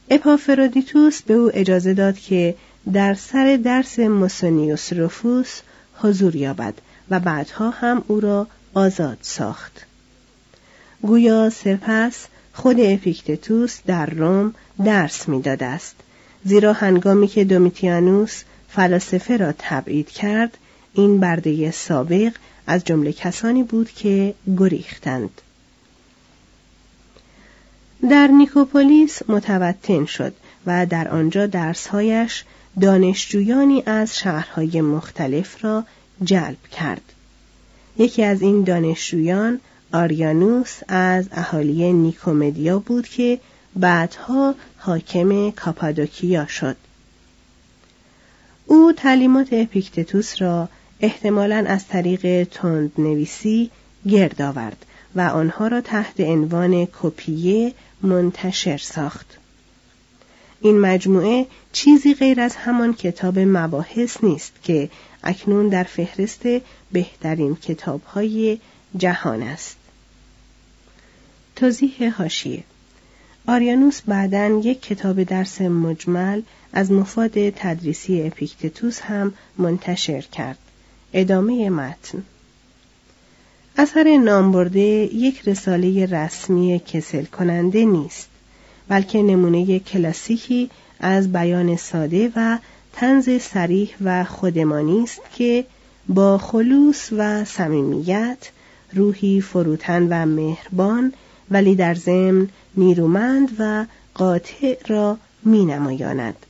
اپافرودیتوس 0.10 1.22
به 1.22 1.34
او 1.34 1.52
اجازه 1.54 1.94
داد 1.94 2.18
که 2.18 2.56
در 2.94 3.14
سر 3.14 3.60
درس 3.64 4.00
موسونیوس 4.00 4.94
روفوس 4.94 5.62
حضور 5.98 6.36
یابد 6.36 6.74
و 7.10 7.20
بعدها 7.20 7.70
هم 7.70 8.04
او 8.08 8.20
را 8.20 8.48
آزاد 8.74 9.18
ساخت. 9.22 9.86
گویا 11.02 11.50
سپس 11.50 12.26
خود 12.54 12.76
اپیکتتوس 12.80 13.80
در 13.86 14.06
روم 14.06 14.54
درس 14.86 15.30
می‌داد 15.30 15.64
است 15.64 15.96
زیرا 16.46 16.74
هنگامی 16.74 17.28
که 17.28 17.44
دومیتیانوس 17.44 18.44
فلاسفه 18.70 19.38
را 19.38 19.54
تبعید 19.58 20.10
کرد 20.10 20.58
این 20.94 21.20
برده 21.20 21.72
سابق 21.72 22.32
از 22.70 22.86
جمله 22.86 23.14
کسانی 23.14 23.64
بود 23.64 23.92
که 23.92 24.34
گریختند. 24.58 25.42
در 28.10 28.28
نیکوپولیس 28.28 29.30
متوطن 29.30 30.06
شد 30.06 30.34
و 30.66 30.86
در 30.86 31.08
آنجا 31.08 31.48
درسهایش 31.48 32.44
دانشجویانی 32.82 33.84
از 33.86 34.18
شهرهای 34.18 34.82
مختلف 34.82 35.66
را 35.66 35.84
جلب 36.24 36.68
کرد. 36.72 37.02
یکی 37.98 38.24
از 38.24 38.42
این 38.42 38.64
دانشجویان 38.64 39.60
آریانوس 39.94 40.80
از 40.88 41.26
اهالی 41.32 41.94
نیکومدیا 41.94 42.80
بود 42.80 43.08
که 43.08 43.40
بعدها 43.76 44.56
حاکم 44.78 45.52
کاپادوکیا 45.52 46.48
شد. 46.48 46.78
او 48.66 48.94
تعلیمات 48.94 49.48
اپیکتتوس 49.52 50.42
را 50.42 50.70
احتمالا 51.02 51.66
از 51.68 51.88
طریق 51.88 52.44
تند 52.44 52.92
نویسی 52.98 53.72
گرد 54.10 54.42
آورد 54.42 54.86
و 55.16 55.22
آنها 55.22 55.68
را 55.68 55.82
تحت 55.82 56.20
عنوان 56.20 56.88
کپیه 57.02 57.74
منتشر 58.02 58.78
ساخت 58.78 59.38
این 60.62 60.80
مجموعه 60.80 61.46
چیزی 61.72 62.14
غیر 62.14 62.42
از 62.42 62.56
همان 62.56 62.94
کتاب 62.94 63.40
مباحث 63.40 64.24
نیست 64.24 64.54
که 64.64 64.90
اکنون 65.24 65.68
در 65.68 65.84
فهرست 65.84 66.44
بهترین 66.92 67.56
کتابهای 67.56 68.60
جهان 68.98 69.44
است 69.44 69.78
توضیح 71.56 72.16
هاشیه 72.18 72.64
آریانوس 73.48 74.02
بعدا 74.02 74.62
یک 74.64 74.82
کتاب 74.82 75.24
درس 75.24 75.62
مجمل 75.62 76.42
از 76.74 76.92
مفاد 76.92 77.50
تدریسی 77.50 78.24
اپیکتتوس 78.24 79.02
هم 79.02 79.34
منتشر 79.58 80.22
کرد. 80.22 80.58
ادامه 81.14 81.70
متن 81.70 82.24
اثر 83.78 84.18
نامبرده 84.18 84.80
یک 84.80 85.48
رساله 85.48 86.06
رسمی 86.06 86.80
کسل 86.80 87.26
کننده 87.26 87.86
نیست 87.86 88.30
بلکه 88.88 89.22
نمونه 89.22 89.80
کلاسیکی 89.80 90.70
از 91.00 91.32
بیان 91.32 91.76
ساده 91.76 92.32
و 92.36 92.58
تنز 92.94 93.42
سریح 93.42 93.90
و 94.02 94.24
خودمانی 94.24 95.04
است 95.04 95.22
که 95.36 95.66
با 96.10 96.38
خلوص 96.38 97.10
و 97.18 97.46
صمیمیت 97.46 98.38
روحی 98.94 99.42
فروتن 99.42 100.08
و 100.10 100.26
مهربان 100.26 101.14
ولی 101.52 101.76
در 101.76 101.96
ضمن 101.96 102.50
نیرومند 102.78 103.50
و 103.60 103.86
قاطع 104.14 104.78
را 104.88 105.18
می 105.44 105.66
نمایاند. 105.66 106.46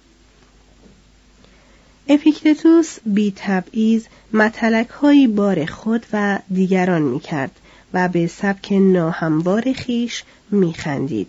اپیکتتوس 2.12 2.98
بی 3.06 3.34
تبعیض 3.36 4.06
متلک 4.34 4.88
هایی 4.88 5.28
بار 5.28 5.66
خود 5.66 6.06
و 6.14 6.40
دیگران 6.54 7.02
می 7.02 7.20
کرد 7.20 7.52
و 7.94 8.08
به 8.10 8.28
سبک 8.28 8.72
ناهموار 8.72 9.74
خیش 9.74 10.24
می 10.52 10.74
خندید. 10.74 11.28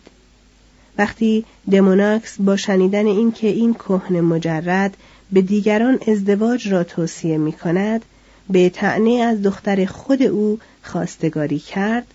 وقتی 0.99 1.45
دموناکس 1.71 2.37
با 2.41 2.57
شنیدن 2.57 3.07
اینکه 3.07 3.47
این 3.47 3.75
کهن 3.75 4.21
مجرد 4.21 4.97
به 5.33 5.43
دیگران 5.43 5.99
ازدواج 6.09 6.69
را 6.69 6.85
توصیه 6.85 7.39
می 7.39 7.53
کند 7.53 8.05
به 8.51 8.71
تعنی 8.71 9.23
از 9.23 9.43
دختر 9.43 9.87
خود 9.87 10.23
او 10.23 10.59
خواستگاری 10.83 11.59
کرد 11.59 12.07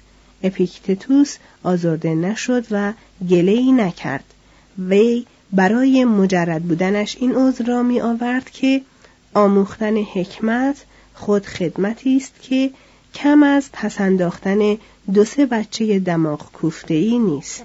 اپیکتتوس 0.44 1.38
آزرده 1.64 2.16
نشد 2.16 2.66
و 2.72 2.94
گلهی 3.30 3.72
نکرد 3.72 4.24
وی 4.80 5.26
برای 5.56 6.06
مجرد 6.06 6.64
بودنش 6.64 7.18
این 7.20 7.36
عذر 7.36 7.66
را 7.66 7.84
می 7.84 8.02
آورد 8.02 8.50
که 8.50 8.82
آموختن 9.34 9.98
حکمت 9.98 10.86
خود 11.14 11.46
خدمتی 11.46 12.18
است 12.18 12.34
که 12.42 12.72
کم 13.14 13.44
از 13.44 13.70
پسنداختن 13.74 14.78
دو 15.14 15.26
سه 15.26 15.46
بچه 15.46 16.00
دماغ 16.00 16.52
کوفته 16.52 16.94
ای 16.94 17.20
نیست. 17.20 17.64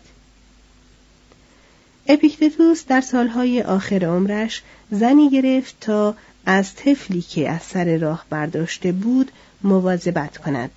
اپیکتتوس 2.07 2.85
در 2.87 3.01
سالهای 3.01 3.63
آخر 3.63 4.05
عمرش 4.05 4.63
زنی 4.91 5.31
گرفت 5.31 5.75
تا 5.81 6.15
از 6.47 6.75
طفلی 6.75 7.23
که 7.23 7.51
از 7.51 7.63
سر 7.63 7.97
راه 7.97 8.25
برداشته 8.31 8.93
بود 8.93 9.33
مواظبت 9.63 10.39
کند. 10.39 10.71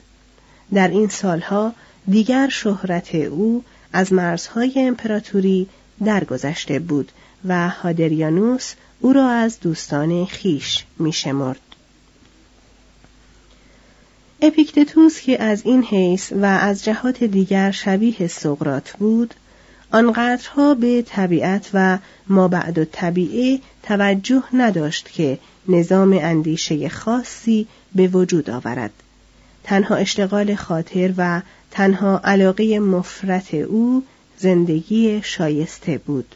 در 0.73 0.87
این 0.87 1.07
سالها 1.07 1.73
دیگر 2.09 2.49
شهرت 2.49 3.15
او 3.15 3.63
از 3.93 4.13
مرزهای 4.13 4.73
امپراتوری 4.77 5.67
درگذشته 6.03 6.79
بود 6.79 7.11
و 7.45 7.69
هادریانوس 7.69 8.73
او 8.99 9.13
را 9.13 9.29
از 9.29 9.59
دوستان 9.59 10.25
خیش 10.25 10.85
میشمرد. 10.99 11.59
اپیکتتوس 14.41 15.19
که 15.19 15.43
از 15.43 15.61
این 15.65 15.83
حیث 15.83 16.31
و 16.31 16.45
از 16.45 16.83
جهات 16.83 17.23
دیگر 17.23 17.71
شبیه 17.71 18.27
سقرات 18.27 18.93
بود 18.99 19.33
آنقدرها 19.91 20.73
به 20.73 21.01
طبیعت 21.01 21.69
و 21.73 21.97
ما 22.27 22.47
بعد 22.47 22.77
و 22.77 22.85
طبیعه 22.85 23.59
توجه 23.83 24.43
نداشت 24.53 25.09
که 25.11 25.39
نظام 25.67 26.19
اندیشه 26.21 26.89
خاصی 26.89 27.67
به 27.95 28.07
وجود 28.07 28.49
آورد 28.49 28.91
تنها 29.63 29.95
اشتغال 29.95 30.55
خاطر 30.55 31.13
و 31.17 31.41
تنها 31.71 32.21
علاقه 32.23 32.79
مفرت 32.79 33.53
او 33.53 34.03
زندگی 34.43 35.21
شایسته 35.23 35.97
بود. 35.97 36.35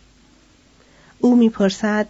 او 1.19 1.35
می‌پرسد 1.35 2.07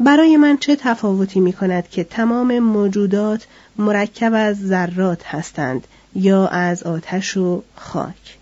برای 0.00 0.36
من 0.36 0.56
چه 0.56 0.76
تفاوتی 0.76 1.40
می 1.40 1.52
کند 1.52 1.88
که 1.88 2.04
تمام 2.04 2.58
موجودات 2.58 3.46
مرکب 3.76 4.32
از 4.34 4.66
ذرات 4.66 5.26
هستند 5.26 5.86
یا 6.14 6.46
از 6.46 6.82
آتش 6.82 7.36
و 7.36 7.62
خاک؟ 7.74 8.38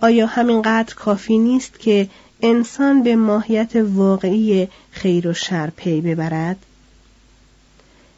آیا 0.00 0.26
همینقدر 0.26 0.94
کافی 0.94 1.38
نیست 1.38 1.78
که 1.78 2.08
انسان 2.42 3.02
به 3.02 3.16
ماهیت 3.16 3.76
واقعی 3.76 4.68
خیر 4.90 5.28
و 5.28 5.32
شر 5.32 5.70
پی 5.76 6.00
ببرد؟ 6.00 6.56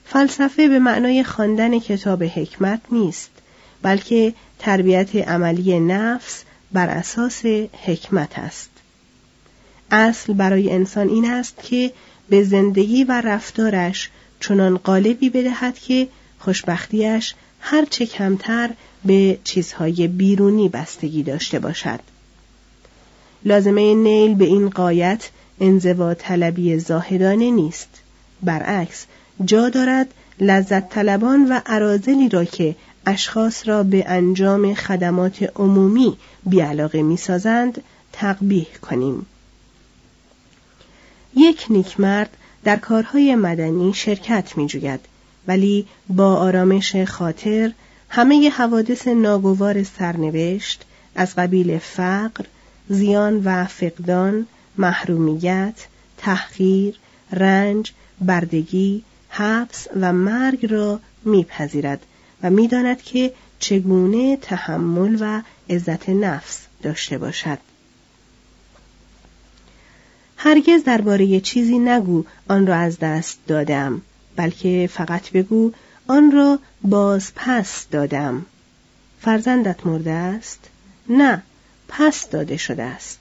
فلسفه 0.05 0.69
به 0.69 0.79
معنای 0.79 1.25
خواندن 1.25 1.79
کتاب 1.79 2.23
حکمت 2.23 2.81
نیست 2.91 3.31
بلکه 3.83 4.35
تربیت 4.59 5.17
عملی 5.17 5.81
نفس 5.81 6.45
بر 6.73 6.89
اساس 6.89 7.43
حکمت 7.85 8.39
است. 8.39 8.71
اصل 9.91 10.33
برای 10.33 10.73
انسان 10.73 11.09
این 11.09 11.31
است 11.31 11.63
که 11.63 11.93
به 12.29 12.43
زندگی 12.43 13.05
و 13.05 13.21
رفتارش 13.21 14.11
چنان 14.41 14.77
قالبی 14.77 15.31
بدهد 15.31 15.79
که 15.79 16.09
خوشبختیش 16.39 17.35
هرچه 17.61 18.07
کمتر 18.07 18.71
به 19.05 19.39
چیزهای 19.45 20.09
بیرونی 20.09 20.69
بستگی 20.69 21.23
داشته 21.23 21.59
باشد. 21.59 22.01
لازمه 23.45 23.95
نیل 23.95 24.35
به 24.35 24.45
این 24.45 24.71
قایت 24.71 25.31
انزوا 25.61 26.15
طلبی 26.15 26.79
زاهدانه 26.79 27.51
نیست. 27.51 27.89
برعکس 28.43 29.07
جا 29.45 29.69
دارد 29.69 30.15
لذت 30.41 30.89
طلبان 30.89 31.49
و 31.49 31.61
عرازلی 31.67 32.29
را 32.29 32.45
که 32.45 32.77
اشخاص 33.07 33.69
را 33.69 33.83
به 33.83 34.05
انجام 34.09 34.75
خدمات 34.75 35.43
عمومی 35.57 36.17
بیعلاقه 36.47 37.03
می 37.03 37.17
سازند 37.17 37.83
تقبیح 38.13 38.67
کنیم. 38.83 39.27
یک 41.37 41.67
نیکمرد 41.71 42.37
در 42.65 42.77
کارهای 42.77 43.35
مدنی 43.35 43.95
شرکت 43.95 44.59
می 44.59 44.67
جوید 44.67 45.01
ولی 45.47 45.87
با 46.09 46.37
آرامش 46.37 46.97
خاطر 46.97 47.73
همه 48.09 48.51
حوادث 48.51 49.09
ناگوار 49.09 49.83
سرنوشت 49.83 50.85
از 51.15 51.35
قبیل 51.35 51.79
فقر، 51.79 52.45
زیان 52.89 53.43
و 53.45 53.65
فقدان، 53.65 54.47
محرومیت، 54.79 55.87
تحقیر، 56.19 56.97
رنج، 57.33 57.93
بردگی، 58.21 59.05
حبس 59.29 59.87
و 60.01 60.13
مرگ 60.13 60.73
را 60.73 61.01
میپذیرد 61.25 62.07
و 62.43 62.51
می‌داند 62.51 63.03
که 63.03 63.33
چگونه 63.59 64.37
تحمل 64.37 65.17
و 65.21 65.43
عزت 65.71 66.09
نفس 66.09 66.67
داشته 66.83 67.19
باشد. 67.19 67.59
هرگز 70.37 70.85
درباره 70.85 71.41
چیزی 71.41 71.79
نگو 71.79 72.25
آن 72.49 72.67
را 72.67 72.77
از 72.77 72.99
دست 72.99 73.39
دادم 73.47 74.03
بلکه 74.37 74.89
فقط 74.93 75.31
بگو 75.31 75.73
آن 76.09 76.33
را 76.33 76.59
باز 76.83 77.33
پس 77.35 77.87
دادم. 77.91 78.47
فرزندت 79.21 79.87
مرده 79.87 80.11
است؟ 80.11 80.61
نه 81.09 81.43
پس 81.89 82.29
داده 82.29 82.57
شده 82.57 82.83
است. 82.83 83.19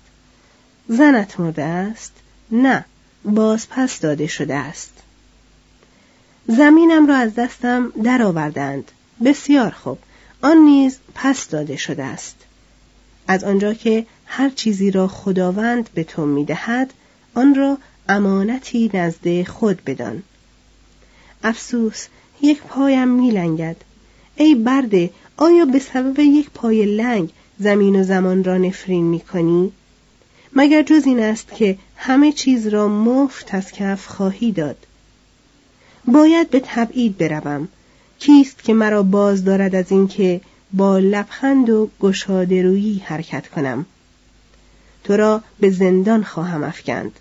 زنت 0.88 1.40
مرده 1.40 1.64
است؟ 1.64 2.14
نه 2.52 2.86
باز 3.26 3.70
پس 3.70 4.00
داده 4.00 4.28
شده 4.28 4.56
است. 4.56 4.94
زمینم 6.48 7.08
را 7.08 7.16
از 7.16 7.36
دستم 7.36 7.94
درآوردند. 8.04 8.92
بسیار 9.26 9.72
خوب. 9.72 9.98
آن 10.42 10.58
نیز 10.58 10.98
پس 11.16 11.50
داده 11.50 11.76
شده 11.76 12.04
است. 12.04 12.36
از 13.28 13.44
آنجا 13.44 13.74
که 13.74 14.06
هر 14.26 14.50
چیزی 14.50 14.92
را 14.92 15.08
خداوند 15.08 15.90
به 15.94 16.04
تو 16.04 16.26
می‌دهد 16.26 16.94
آن 17.36 17.56
را 17.56 17.78
امانتی 18.10 18.92
نزد 18.94 19.44
خود 19.44 19.84
بدان. 19.86 20.24
افسوس 21.44 22.08
یک 22.42 22.62
پایم 22.62 23.08
میلنگد. 23.08 23.76
ای 24.36 24.56
برده 24.56 25.10
آیا 25.38 25.66
به 25.66 25.80
سبب 25.80 26.20
یک 26.20 26.50
پای 26.50 26.86
لنگ 26.86 27.30
زمین 27.60 27.96
و 27.96 28.04
زمان 28.04 28.44
را 28.44 28.58
نفرین 28.58 29.04
می‌کنی؟ 29.04 29.72
مگر 30.54 30.82
جز 30.82 31.06
این 31.06 31.20
است 31.20 31.56
که 31.56 31.78
همه 31.96 32.32
چیز 32.32 32.68
را 32.68 32.88
مفت 32.88 33.54
از 33.54 33.72
کف 33.72 34.08
خواهی 34.08 34.52
داد؟ 34.52 34.78
باید 36.06 36.50
به 36.50 36.62
تبعید 36.66 37.18
بروم. 37.18 37.68
کیست 38.20 38.64
که 38.64 38.74
مرا 38.74 39.04
باز 39.04 39.44
دارد 39.44 39.76
از 39.76 39.92
اینکه 39.92 40.42
با 40.74 41.00
لبخند 41.00 41.70
و 41.70 41.90
گشاده 42.00 42.62
رویی 42.62 43.04
حرکت 43.06 43.48
کنم؟ 43.48 43.86
تو 45.04 45.18
را 45.18 45.44
به 45.60 45.70
زندان 45.70 46.24
خواهم 46.24 46.64
افکند. 46.64 47.12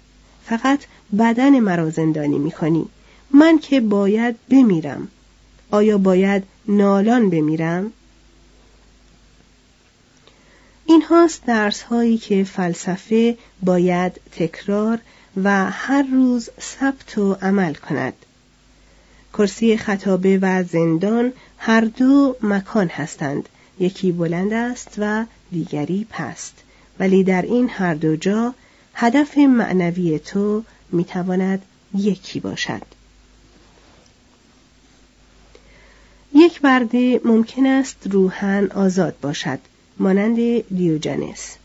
فقط 0.44 0.80
بدن 1.18 1.61
مرا 1.61 1.90
زندانی 1.90 2.38
می‌کنی. 2.38 2.87
من 3.30 3.58
که 3.58 3.80
باید 3.80 4.37
بمیرم. 4.50 5.08
آیا 5.70 5.98
باید 5.98 6.42
نالان 6.68 7.30
بمیرم؟ 7.30 7.92
این 10.87 11.02
هاست 11.02 11.44
درس 11.46 11.82
هایی 11.82 12.18
که 12.18 12.44
فلسفه 12.44 13.38
باید 13.62 14.20
تکرار 14.32 14.98
و 15.44 15.70
هر 15.70 16.02
روز 16.02 16.50
ثبت 16.61 17.18
و 17.18 17.32
عمل 17.42 17.74
کند. 17.74 18.12
کرسی 19.38 19.77
خطابه 19.77 20.38
و 20.42 20.62
زندان 20.62 21.33
هر 21.59 21.81
دو 21.81 22.37
مکان 22.42 22.88
هستند. 22.88 23.48
یکی 23.81 24.12
بلند 24.12 24.53
است 24.53 24.94
و 24.98 25.24
دیگری 25.53 26.07
پست. 26.11 26.55
ولی 26.98 27.24
در 27.24 27.42
این 27.42 27.68
هر 27.68 27.94
دو 27.94 28.16
جا 28.16 28.55
هدف 28.94 29.38
معنوی 29.38 30.18
تو 30.18 30.62
می‌تواند 30.92 31.62
یکی 31.94 32.40
باشد. 32.40 32.83
یک 36.35 36.61
برده 36.61 37.20
ممکن 37.24 37.66
است 37.66 37.96
روحن 38.11 38.66
آزاد 38.74 39.16
باشد 39.22 39.59
مانند 39.98 40.68
دیوجنس. 40.68 41.57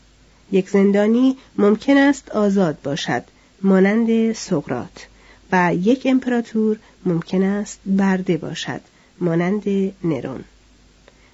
یک 0.52 0.68
زندانی 0.68 1.36
ممکن 1.58 1.96
است 1.96 2.30
آزاد 2.30 2.82
باشد 2.82 3.22
مانند 3.62 4.32
سقرات 4.32 5.06
و 5.52 5.74
یک 5.74 6.02
امپراتور 6.04 6.78
ممکن 7.06 7.42
است 7.42 7.78
برده 7.86 8.36
باشد 8.36 8.80
مانند 9.20 9.62
نرون. 10.04 10.44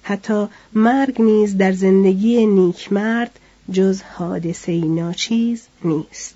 حتی 0.03 0.47
مرگ 0.73 1.21
نیز 1.21 1.57
در 1.57 1.71
زندگی 1.71 2.45
نیکمرد 2.45 3.39
جز 3.71 4.01
حادثه 4.01 4.85
ناچیز 4.85 5.67
نیست. 5.83 6.35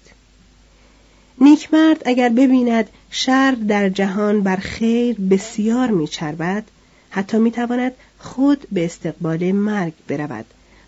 نیکمرد 1.41 2.02
اگر 2.06 2.30
ببیند 2.30 2.89
شر 3.12 3.52
در 3.52 3.89
جهان 3.89 4.41
بر 4.41 4.56
خیر 4.56 5.15
بسیار 5.15 5.91
میچربد 5.91 6.63
حتی 7.10 7.38
می‌تواند 7.38 7.91
خود 8.19 8.67
به 8.71 8.86
استقبال 8.86 9.52
مرگ 9.52 9.93
برود 10.08 10.45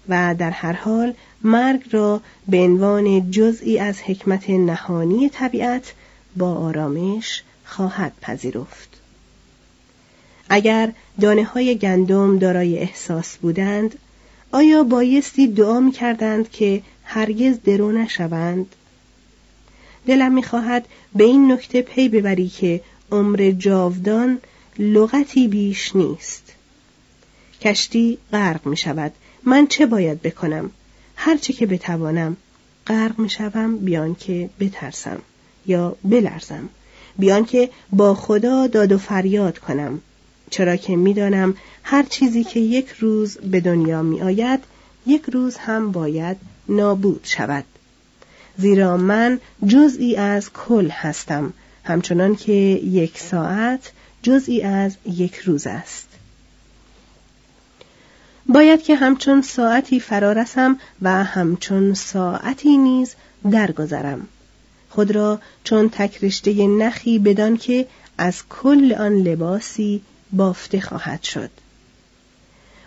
و 0.09 0.35
در 0.37 0.51
هر 0.51 0.73
حال 0.73 1.13
مرگ 1.43 1.81
را 1.91 2.21
به 2.47 2.57
عنوان 2.57 3.31
جزئی 3.31 3.79
از 3.79 4.01
حکمت 4.01 4.49
نهانی 4.49 5.29
طبیعت 5.29 5.93
با 6.37 6.53
آرامش 6.53 7.43
خواهد 7.67 8.13
پذیرفت. 8.21 8.89
اگر 10.49 10.91
دانه 11.21 11.43
های 11.43 11.77
گندم 11.77 12.39
دارای 12.39 12.79
احساس 12.79 13.37
بودند 13.37 13.95
آیا 14.51 14.83
بایستی 14.83 15.47
دعا 15.47 15.79
می 15.79 15.91
کردند 15.91 16.51
که 16.51 16.81
هرگز 17.03 17.59
درو 17.65 17.91
نشوند؟ 17.91 18.75
دلم 20.07 20.33
می‌خواهد 20.33 20.87
به 21.15 21.23
این 21.23 21.51
نکته 21.51 21.81
پی 21.81 22.09
ببری 22.09 22.47
که 22.49 22.81
عمر 23.11 23.51
جاودان 23.57 24.39
لغتی 24.79 25.47
بیش 25.47 25.95
نیست. 25.95 26.53
کشتی 27.61 28.17
غرق 28.31 28.65
می 28.65 28.77
شود 28.77 29.11
من 29.43 29.67
چه 29.67 29.85
باید 29.85 30.21
بکنم؟ 30.21 30.71
هرچه 31.15 31.53
که 31.53 31.65
بتوانم 31.65 32.37
غرق 32.87 33.19
می 33.19 33.29
شوم 33.29 33.77
بیان 33.77 34.15
که 34.15 34.49
بترسم 34.59 35.21
یا 35.65 35.95
بلرزم. 36.03 36.69
بیان 37.19 37.45
که 37.45 37.69
با 37.91 38.15
خدا 38.15 38.67
داد 38.67 38.91
و 38.91 38.97
فریاد 38.97 39.57
کنم. 39.57 40.01
چرا 40.49 40.75
که 40.75 40.95
می‌دانم 40.95 41.55
هر 41.83 42.03
چیزی 42.03 42.43
که 42.43 42.59
یک 42.59 42.89
روز 42.89 43.37
به 43.37 43.59
دنیا 43.59 44.01
می 44.01 44.21
آید 44.21 44.59
یک 45.05 45.23
روز 45.31 45.57
هم 45.57 45.91
باید 45.91 46.37
نابود 46.69 47.19
شود. 47.23 47.65
زیرا 48.57 48.97
من 48.97 49.39
جزئی 49.67 50.15
از 50.15 50.53
کل 50.53 50.89
هستم 50.89 51.53
همچنان 51.83 52.35
که 52.35 52.53
یک 52.53 53.19
ساعت 53.19 53.91
جزئی 54.23 54.61
از 54.61 54.95
یک 55.05 55.35
روز 55.35 55.67
است. 55.67 56.07
باید 58.49 58.83
که 58.83 58.95
همچون 58.95 59.41
ساعتی 59.41 59.99
فرارسم 59.99 60.79
و 61.01 61.23
همچون 61.23 61.93
ساعتی 61.93 62.77
نیز 62.77 63.15
درگذرم. 63.51 64.27
خود 64.89 65.11
را 65.11 65.39
چون 65.63 65.89
تکرشته 65.89 66.67
نخی 66.67 67.19
بدان 67.19 67.57
که 67.57 67.87
از 68.17 68.43
کل 68.49 68.93
آن 68.93 69.13
لباسی 69.13 70.01
بافته 70.31 70.81
خواهد 70.81 71.23
شد. 71.23 71.49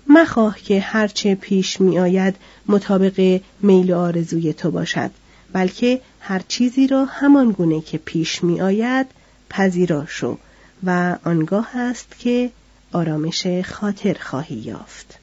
مخواه 0.06 0.58
که 0.58 0.80
هرچه 0.80 1.34
پیش 1.34 1.80
می 1.80 1.98
آید 1.98 2.36
مطابق 2.66 3.40
میل 3.60 3.92
و 3.92 3.98
آرزوی 3.98 4.52
تو 4.52 4.70
باشد 4.70 5.10
بلکه 5.52 6.00
هر 6.20 6.42
چیزی 6.48 6.86
را 6.86 7.04
همان 7.04 7.50
گونه 7.50 7.80
که 7.80 7.98
پیش 7.98 8.44
می 8.44 8.60
آید 8.60 9.06
پذیرا 9.50 10.06
شو 10.06 10.38
و 10.84 11.16
آنگاه 11.24 11.76
است 11.76 12.18
که 12.18 12.50
آرامش 12.92 13.46
خاطر 13.46 14.16
خواهی 14.20 14.56
یافت. 14.56 15.18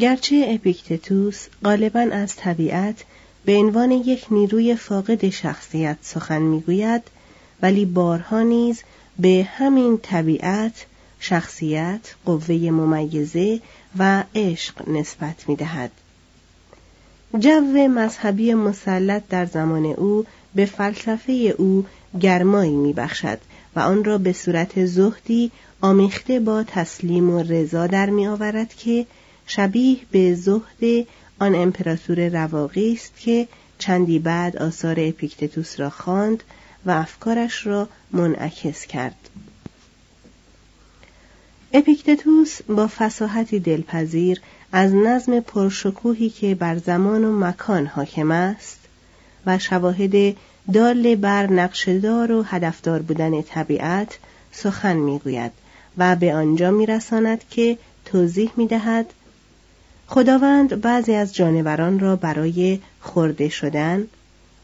گرچه 0.00 0.46
اپیکتتوس 0.48 1.46
غالبا 1.64 2.00
از 2.00 2.36
طبیعت 2.36 3.04
به 3.44 3.56
عنوان 3.56 3.90
یک 3.90 4.26
نیروی 4.30 4.76
فاقد 4.76 5.28
شخصیت 5.28 5.96
سخن 6.02 6.42
می‌گوید 6.42 7.02
ولی 7.62 7.84
بارها 7.84 8.42
نیز 8.42 8.82
به 9.18 9.48
همین 9.56 9.98
طبیعت 9.98 10.86
شخصیت 11.20 12.14
قوه 12.26 12.54
ممیزه 12.54 13.60
و 13.98 14.24
عشق 14.34 14.88
نسبت 14.88 15.48
می 15.48 15.56
دهد. 15.56 15.90
جو 17.38 17.60
مذهبی 17.88 18.54
مسلط 18.54 19.22
در 19.30 19.46
زمان 19.46 19.86
او 19.86 20.26
به 20.54 20.64
فلسفه 20.64 21.32
او 21.58 21.86
گرمایی 22.20 22.76
می 22.76 22.92
بخشد 22.92 23.38
و 23.76 23.80
آن 23.80 24.04
را 24.04 24.18
به 24.18 24.32
صورت 24.32 24.84
زهدی 24.84 25.50
آمیخته 25.80 26.40
با 26.40 26.62
تسلیم 26.62 27.30
و 27.30 27.42
رضا 27.42 27.86
در 27.86 28.10
می 28.10 28.26
آورد 28.26 28.74
که 28.74 29.06
شبیه 29.46 29.96
به 30.10 30.34
زهد 30.34 31.06
آن 31.38 31.54
امپراتور 31.54 32.28
رواقی 32.28 32.92
است 32.92 33.12
که 33.16 33.48
چندی 33.78 34.18
بعد 34.18 34.56
آثار 34.56 34.96
اپیکتتوس 34.98 35.80
را 35.80 35.90
خواند 35.90 36.42
و 36.86 36.90
افکارش 36.90 37.66
را 37.66 37.88
منعکس 38.10 38.86
کرد. 38.86 39.28
اپیکتتوس 41.72 42.62
با 42.62 42.90
فساحتی 42.98 43.60
دلپذیر 43.60 44.40
از 44.72 44.94
نظم 44.94 45.40
پرشکوهی 45.40 46.30
که 46.30 46.54
بر 46.54 46.78
زمان 46.78 47.24
و 47.24 47.38
مکان 47.38 47.86
حاکم 47.86 48.30
است 48.30 48.78
و 49.46 49.58
شواهد 49.58 50.36
دال 50.72 51.14
بر 51.14 51.46
نقشدار 51.46 52.32
و 52.32 52.42
هدفدار 52.42 53.02
بودن 53.02 53.42
طبیعت 53.42 54.18
سخن 54.52 54.96
می‌گوید 54.96 55.52
و 55.98 56.16
به 56.16 56.34
آنجا 56.34 56.70
میرساند 56.70 57.44
که 57.50 57.78
توضیح 58.04 58.50
می‌دهد 58.56 59.06
خداوند 60.14 60.80
بعضی 60.80 61.14
از 61.14 61.34
جانوران 61.34 61.98
را 61.98 62.16
برای 62.16 62.78
خورده 63.00 63.48
شدن 63.48 64.06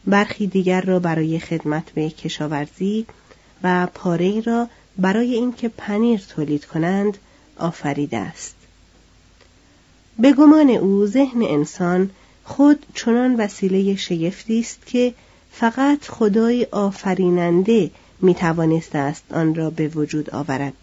برخی 0.07 0.47
دیگر 0.47 0.81
را 0.81 0.99
برای 0.99 1.39
خدمت 1.39 1.91
به 1.91 2.09
کشاورزی 2.09 3.05
و 3.63 3.87
پاره 3.93 4.41
را 4.41 4.67
برای 4.97 5.33
اینکه 5.33 5.69
پنیر 5.69 6.21
تولید 6.29 6.65
کنند 6.65 7.17
آفریده 7.57 8.17
است. 8.17 8.55
به 10.19 10.33
گمان 10.33 10.69
او 10.69 11.05
ذهن 11.05 11.41
انسان 11.41 12.09
خود 12.43 12.85
چنان 12.95 13.35
وسیله 13.35 13.95
شگفتی 13.95 14.59
است 14.59 14.85
که 14.85 15.13
فقط 15.51 16.05
خدای 16.07 16.67
آفریننده 16.71 17.91
می 18.21 18.35
توانسته 18.35 18.97
است 18.97 19.23
آن 19.33 19.55
را 19.55 19.69
به 19.69 19.87
وجود 19.87 20.29
آورد. 20.29 20.73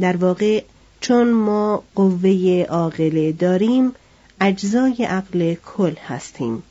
در 0.00 0.16
واقع 0.16 0.62
چون 1.06 1.30
ما 1.30 1.82
قوه 1.94 2.66
عاقله 2.68 3.32
داریم 3.32 3.92
اجزای 4.40 5.04
عقل 5.04 5.54
کل 5.54 5.94
هستیم. 6.06 6.62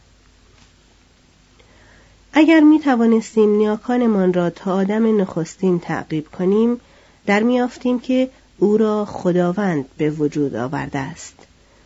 اگر 2.34 2.60
می 2.60 2.80
توانستیم 2.80 3.50
نیاکانمان 3.50 4.34
را 4.34 4.50
تا 4.50 4.74
آدم 4.74 5.21
نخستین 5.21 5.80
تعقیب 5.80 6.28
کنیم 6.32 6.82
در 7.26 7.43
میافتیم 7.43 8.00
که 8.00 8.30
او 8.58 8.78
را 8.78 9.06
خداوند 9.06 9.86
به 9.98 10.10
وجود 10.10 10.56
آورده 10.56 11.00
است. 11.00 11.36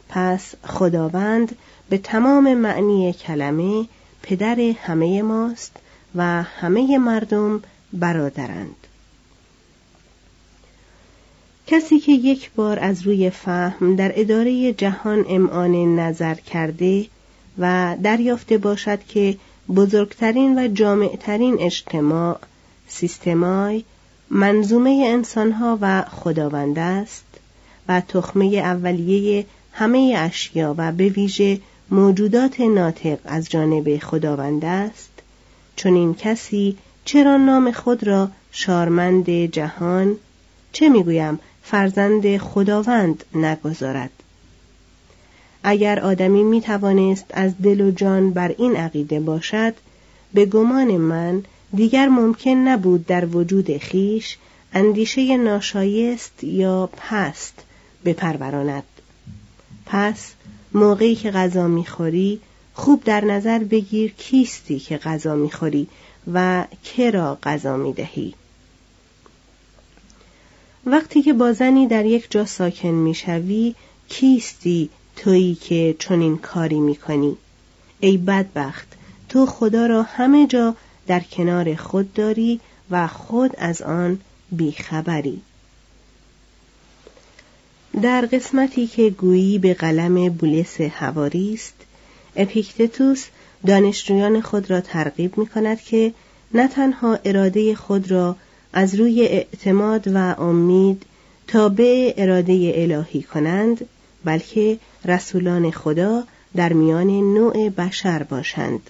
پس 0.10 0.54
خداوند 0.64 1.56
به 1.90 1.98
تمام 1.98 2.54
معنی 2.54 3.14
کلمه 3.14 3.86
پدر 4.24 4.60
همه 4.60 5.22
ماست 5.22 5.76
و 6.16 6.24
همه 6.44 6.98
مردم 6.98 7.62
برادرند. 7.94 8.76
کسی 11.72 12.00
که 12.00 12.12
یک 12.12 12.52
بار 12.52 12.80
از 12.80 13.02
روی 13.02 13.30
فهم 13.30 13.96
در 13.96 14.12
اداره 14.16 14.74
جهان 14.74 15.26
امعان 15.30 16.00
نظر 16.00 16.36
کرده 16.36 17.06
و 17.60 17.96
دریافته 18.04 18.58
باشد 18.58 19.00
که 19.04 19.38
بزرگترین 19.76 20.60
و 20.60 20.68
جامعترین 20.68 21.58
اجتماع 21.60 22.40
سیستمای 22.88 23.84
منظومه 24.30 25.06
انسانها 25.08 25.78
و 25.82 26.02
خداوند 26.02 26.80
است 26.80 27.26
و 27.88 28.02
تخمه 28.02 28.46
اولیه 28.46 29.46
همه 29.74 30.16
اشیا 30.18 30.76
و 30.78 30.92
به 30.92 31.10
ویژه 31.10 31.60
موجودات 31.92 32.62
ناطق 32.62 33.18
از 33.26 33.50
جانب 33.50 33.98
خداوند 33.98 34.66
است. 34.66 35.12
چون 35.76 35.94
این 35.94 36.14
کسی 36.14 36.78
چرا 37.06 37.38
نام 37.38 37.72
خود 37.72 38.08
را 38.08 38.30
شارمند 38.52 39.30
جهان؟ 39.30 40.16
چه 40.72 40.90
می‌گویم؟ 40.90 41.40
فرزند 41.72 42.38
خداوند 42.38 43.24
نگذارد. 43.36 44.12
اگر 45.64 46.00
آدمی 46.00 46.44
می 46.44 46.62
توانست 46.62 47.26
از 47.30 47.52
دل 47.64 47.82
و 47.82 47.92
جان 47.92 48.32
بر 48.32 48.56
این 48.58 48.76
عقیده 48.76 49.20
باشد 49.20 49.74
به 50.34 50.46
گمان 50.46 50.98
من 50.98 51.44
دیگر 51.76 52.08
ممکن 52.08 52.50
نبود 52.50 53.06
در 53.06 53.26
وجود 53.26 53.78
خیش 53.78 54.38
اندیشه 54.74 55.38
ناشایست 55.38 56.44
یا 56.44 56.90
پست 56.98 57.54
بپروراند. 58.06 58.84
پس 59.86 60.32
موقعی 60.74 61.16
که 61.16 61.32
غذا 61.32 61.68
می‌خوری 61.68 62.40
خوب 62.74 63.04
در 63.04 63.26
نظر 63.26 63.60
بگیر 63.60 64.14
کیستی 64.18 64.80
که 64.80 64.98
غذا 64.98 65.36
می‌خوری 65.36 65.88
و 66.34 66.66
که 66.84 67.12
را 67.12 67.38
غذا 67.44 67.78
می‌دهی. 67.78 68.34
وقتی 70.86 71.22
که 71.22 71.34
با 71.34 71.54
زنی 71.54 71.88
در 71.88 72.06
یک 72.06 72.28
جا 72.30 72.46
ساکن 72.46 72.90
می‌شوی 72.90 73.76
کیستی 74.10 74.90
تویی 75.16 75.56
که 75.56 75.96
چنین 76.00 76.38
کاری 76.38 76.80
می‌کنی؟ 76.80 77.38
ای 78.00 78.18
بدبخت 78.18 78.88
تو 79.30 79.46
خدا 79.46 79.86
را 79.86 80.04
همه 80.04 80.48
جا 80.48 80.76
در 81.08 81.20
کنار 81.20 81.76
خود 81.76 82.14
داری 82.14 82.60
و 82.92 83.08
خود 83.08 83.52
از 83.58 83.82
آن 83.82 84.20
بیخبری. 84.52 85.42
در 88.02 88.26
قسمتی 88.26 88.88
که 88.88 89.10
گویی 89.10 89.60
به 89.60 89.74
قلم 89.74 90.30
بولس 90.30 90.82
هواری 90.82 91.54
است 91.54 91.74
اپیکتتوس 92.36 93.26
دانشجویان 93.68 94.42
خود 94.42 94.72
را 94.72 94.82
ترغیب 94.82 95.38
می 95.38 95.48
کند 95.48 95.82
که 95.82 96.14
نه 96.54 96.68
تنها 96.68 97.20
اراده 97.26 97.76
خود 97.76 98.12
را 98.12 98.36
از 98.74 98.96
روی 98.96 99.22
اعتماد 99.22 100.08
و 100.08 100.18
امید 100.18 101.04
تا 101.48 101.70
به 101.70 102.14
اراده 102.18 102.74
الهی 102.76 103.22
کنند 103.22 103.86
بلکه 104.26 104.78
رسولان 105.06 105.72
خدا 105.72 106.24
در 106.56 106.74
میان 106.74 107.08
نوع 107.08 107.70
بشر 107.70 108.24
باشند. 108.24 108.90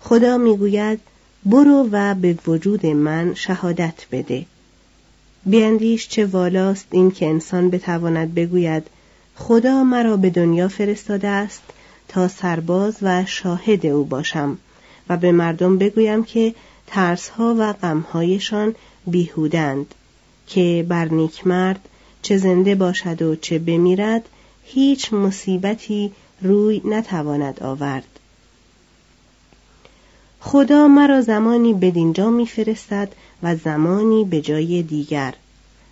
خدا 0.00 0.38
می‌گوید 0.38 1.00
برو 1.44 1.88
و 1.92 2.14
به 2.14 2.38
وجود 2.46 2.86
من 2.86 3.34
شهادت 3.34 4.06
بده. 4.12 4.46
بیندیش 5.46 6.08
چه 6.08 6.26
والاست 6.26 6.86
این 6.90 7.10
که 7.10 7.26
انسان 7.26 7.70
بتواند 7.70 8.34
بگوید 8.34 8.82
خدا 9.36 9.84
مرا 9.84 10.16
به 10.16 10.30
دنیا 10.30 10.68
فرستاده 10.68 11.28
است 11.28 11.62
تا 12.08 12.28
سرباز 12.28 12.96
و 13.02 13.24
شاهد 13.24 13.86
او 13.86 14.04
باشم. 14.04 14.58
و 15.08 15.16
به 15.16 15.32
مردم 15.32 15.78
بگویم 15.78 16.24
که 16.24 16.54
ترسها 16.86 17.54
و 17.58 17.72
غمهایشان 17.72 18.74
بیهودند 19.06 19.94
که 20.46 20.86
بر 20.88 21.08
مرد 21.44 21.88
چه 22.22 22.36
زنده 22.36 22.74
باشد 22.74 23.22
و 23.22 23.36
چه 23.36 23.58
بمیرد 23.58 24.28
هیچ 24.64 25.12
مصیبتی 25.12 26.12
روی 26.42 26.82
نتواند 26.84 27.62
آورد. 27.62 28.04
خدا 30.40 30.88
مرا 30.88 31.20
زمانی 31.20 31.74
بدینجا 31.74 32.30
میفرستد 32.30 33.12
و 33.42 33.56
زمانی 33.56 34.24
به 34.24 34.40
جای 34.40 34.82
دیگر. 34.82 35.34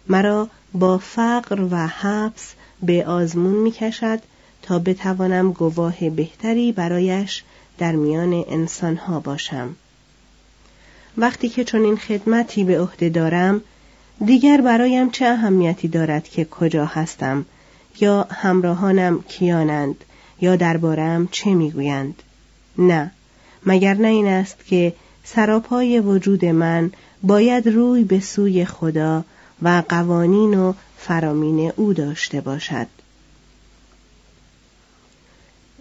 مرا 0.09 0.48
با 0.74 0.98
فقر 0.98 1.68
و 1.70 1.87
حبس 1.87 2.55
به 2.83 3.07
آزمون 3.07 3.55
می‌کشد 3.55 4.18
تا 4.62 4.78
بتوانم 4.78 5.52
گواه 5.52 6.11
بهتری 6.11 6.72
برایش 6.72 7.44
در 7.78 7.92
میان 7.92 8.44
انسانها 8.48 9.20
باشم. 9.20 9.76
وقتی 11.16 11.48
که 11.48 11.64
چون 11.64 11.85
این 11.85 11.96
خدمتی 11.96 12.64
به 12.64 12.81
عهده 12.81 13.09
دارم 13.09 13.61
دیگر 14.25 14.61
برایم 14.61 15.11
چه 15.11 15.27
اهمیتی 15.27 15.88
دارد 15.88 16.29
که 16.29 16.44
کجا 16.44 16.85
هستم؟ 16.85 17.46
یا 18.01 18.27
همراهانم 18.31 19.22
کیانند؟ 19.22 20.05
یا 20.40 20.57
دربارم 20.57 21.29
چه 21.31 21.55
می‌گویند؟ 21.55 22.22
نه 22.79 23.11
مگر 23.66 23.94
نه 23.94 24.09
این 24.09 24.27
است 24.27 24.66
که 24.66 24.92
سراپای 25.25 26.01
وجود 26.01 26.44
من 26.44 26.90
باید 27.22 27.68
روی 27.68 28.05
به 28.05 28.20
سوی 28.20 28.64
خدا 28.64 29.25
و 29.62 29.83
قوانین 29.88 30.59
و 30.59 30.72
فرامین 30.98 31.72
او 31.77 31.92
داشته 31.92 32.40
باشد. 32.40 32.87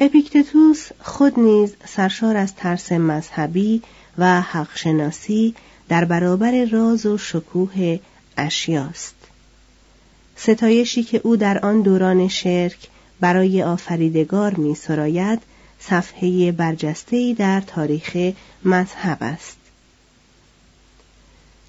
اپیکتتوس 0.04 0.90
خود 1.00 1.40
نیز 1.40 1.76
سرشار 1.86 2.38
از 2.38 2.56
ترس 2.56 2.92
مذهبی 2.92 3.82
و 4.18 4.42
حقشناسی 4.42 5.56
در 5.90 6.06
برابر 6.06 6.66
راز 6.66 7.06
و 7.06 7.18
شکوه 7.18 8.00
اشیاست 8.38 9.16
ستایشی 10.36 11.04
که 11.04 11.22
او 11.24 11.36
در 11.36 11.66
آن 11.66 11.82
دوران 11.82 12.28
شرک 12.28 12.78
برای 13.20 13.64
آفریدگار 13.64 14.54
می 14.54 14.76
سراید 14.76 15.40
صفحه 15.80 16.52
برجسته‌ای 16.52 17.34
در 17.34 17.62
تاریخ 17.62 18.34
مذهب 18.66 19.18
است. 19.22 19.58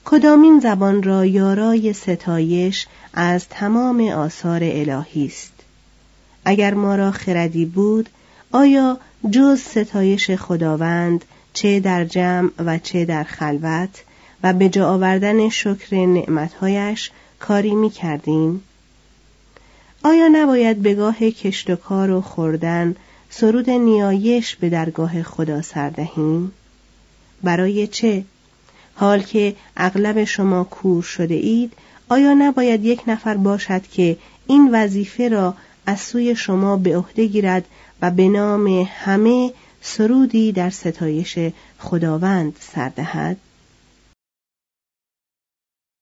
کدامین 0.04 0.60
زبان 0.60 1.02
را 1.02 1.26
یارای 1.26 1.92
ستایش 1.92 2.86
از 3.14 3.48
تمام 3.48 4.08
آثار 4.08 4.60
الهی 4.62 5.26
است؟ 5.26 5.52
اگر 6.44 6.74
ما 6.74 6.96
را 6.96 7.10
خردی 7.10 7.64
بود 7.64 8.08
آیا 8.52 8.98
جز 9.30 9.60
ستایش 9.60 10.30
خداوند 10.30 11.24
چه 11.54 11.80
در 11.80 12.04
جمع 12.04 12.50
و 12.58 12.78
چه 12.78 13.04
در 13.04 13.24
خلوت 13.24 14.02
و 14.42 14.52
به 14.52 14.68
جا 14.68 14.88
آوردن 14.88 15.48
شکر 15.48 15.96
نعمتهایش 16.06 17.10
کاری 17.40 17.74
می 17.74 17.90
کردیم؟ 17.90 18.62
آیا 20.02 20.28
نباید 20.28 20.82
به 20.82 20.94
گاه 20.94 21.18
کشت 21.18 21.70
و 21.70 21.76
کار 21.76 22.10
و 22.10 22.20
خوردن 22.20 22.96
سرود 23.30 23.70
نیایش 23.70 24.56
به 24.56 24.68
درگاه 24.68 25.22
خدا 25.22 25.62
سردهیم؟ 25.62 26.52
برای 27.42 27.86
چه؟ 27.86 28.24
حال 28.94 29.22
که 29.22 29.56
اغلب 29.76 30.24
شما 30.24 30.64
کور 30.64 31.02
شده 31.02 31.34
اید 31.34 31.72
آیا 32.08 32.34
نباید 32.34 32.84
یک 32.84 33.00
نفر 33.06 33.36
باشد 33.36 33.82
که 33.82 34.16
این 34.46 34.70
وظیفه 34.72 35.28
را 35.28 35.54
از 35.86 36.00
سوی 36.00 36.36
شما 36.36 36.76
به 36.76 36.96
عهده 36.96 37.26
گیرد 37.26 37.64
و 38.02 38.10
به 38.10 38.28
نام 38.28 38.88
همه 38.96 39.52
سرودی 39.80 40.52
در 40.52 40.70
ستایش 40.70 41.38
خداوند 41.78 42.56
سردهد؟ 42.60 43.36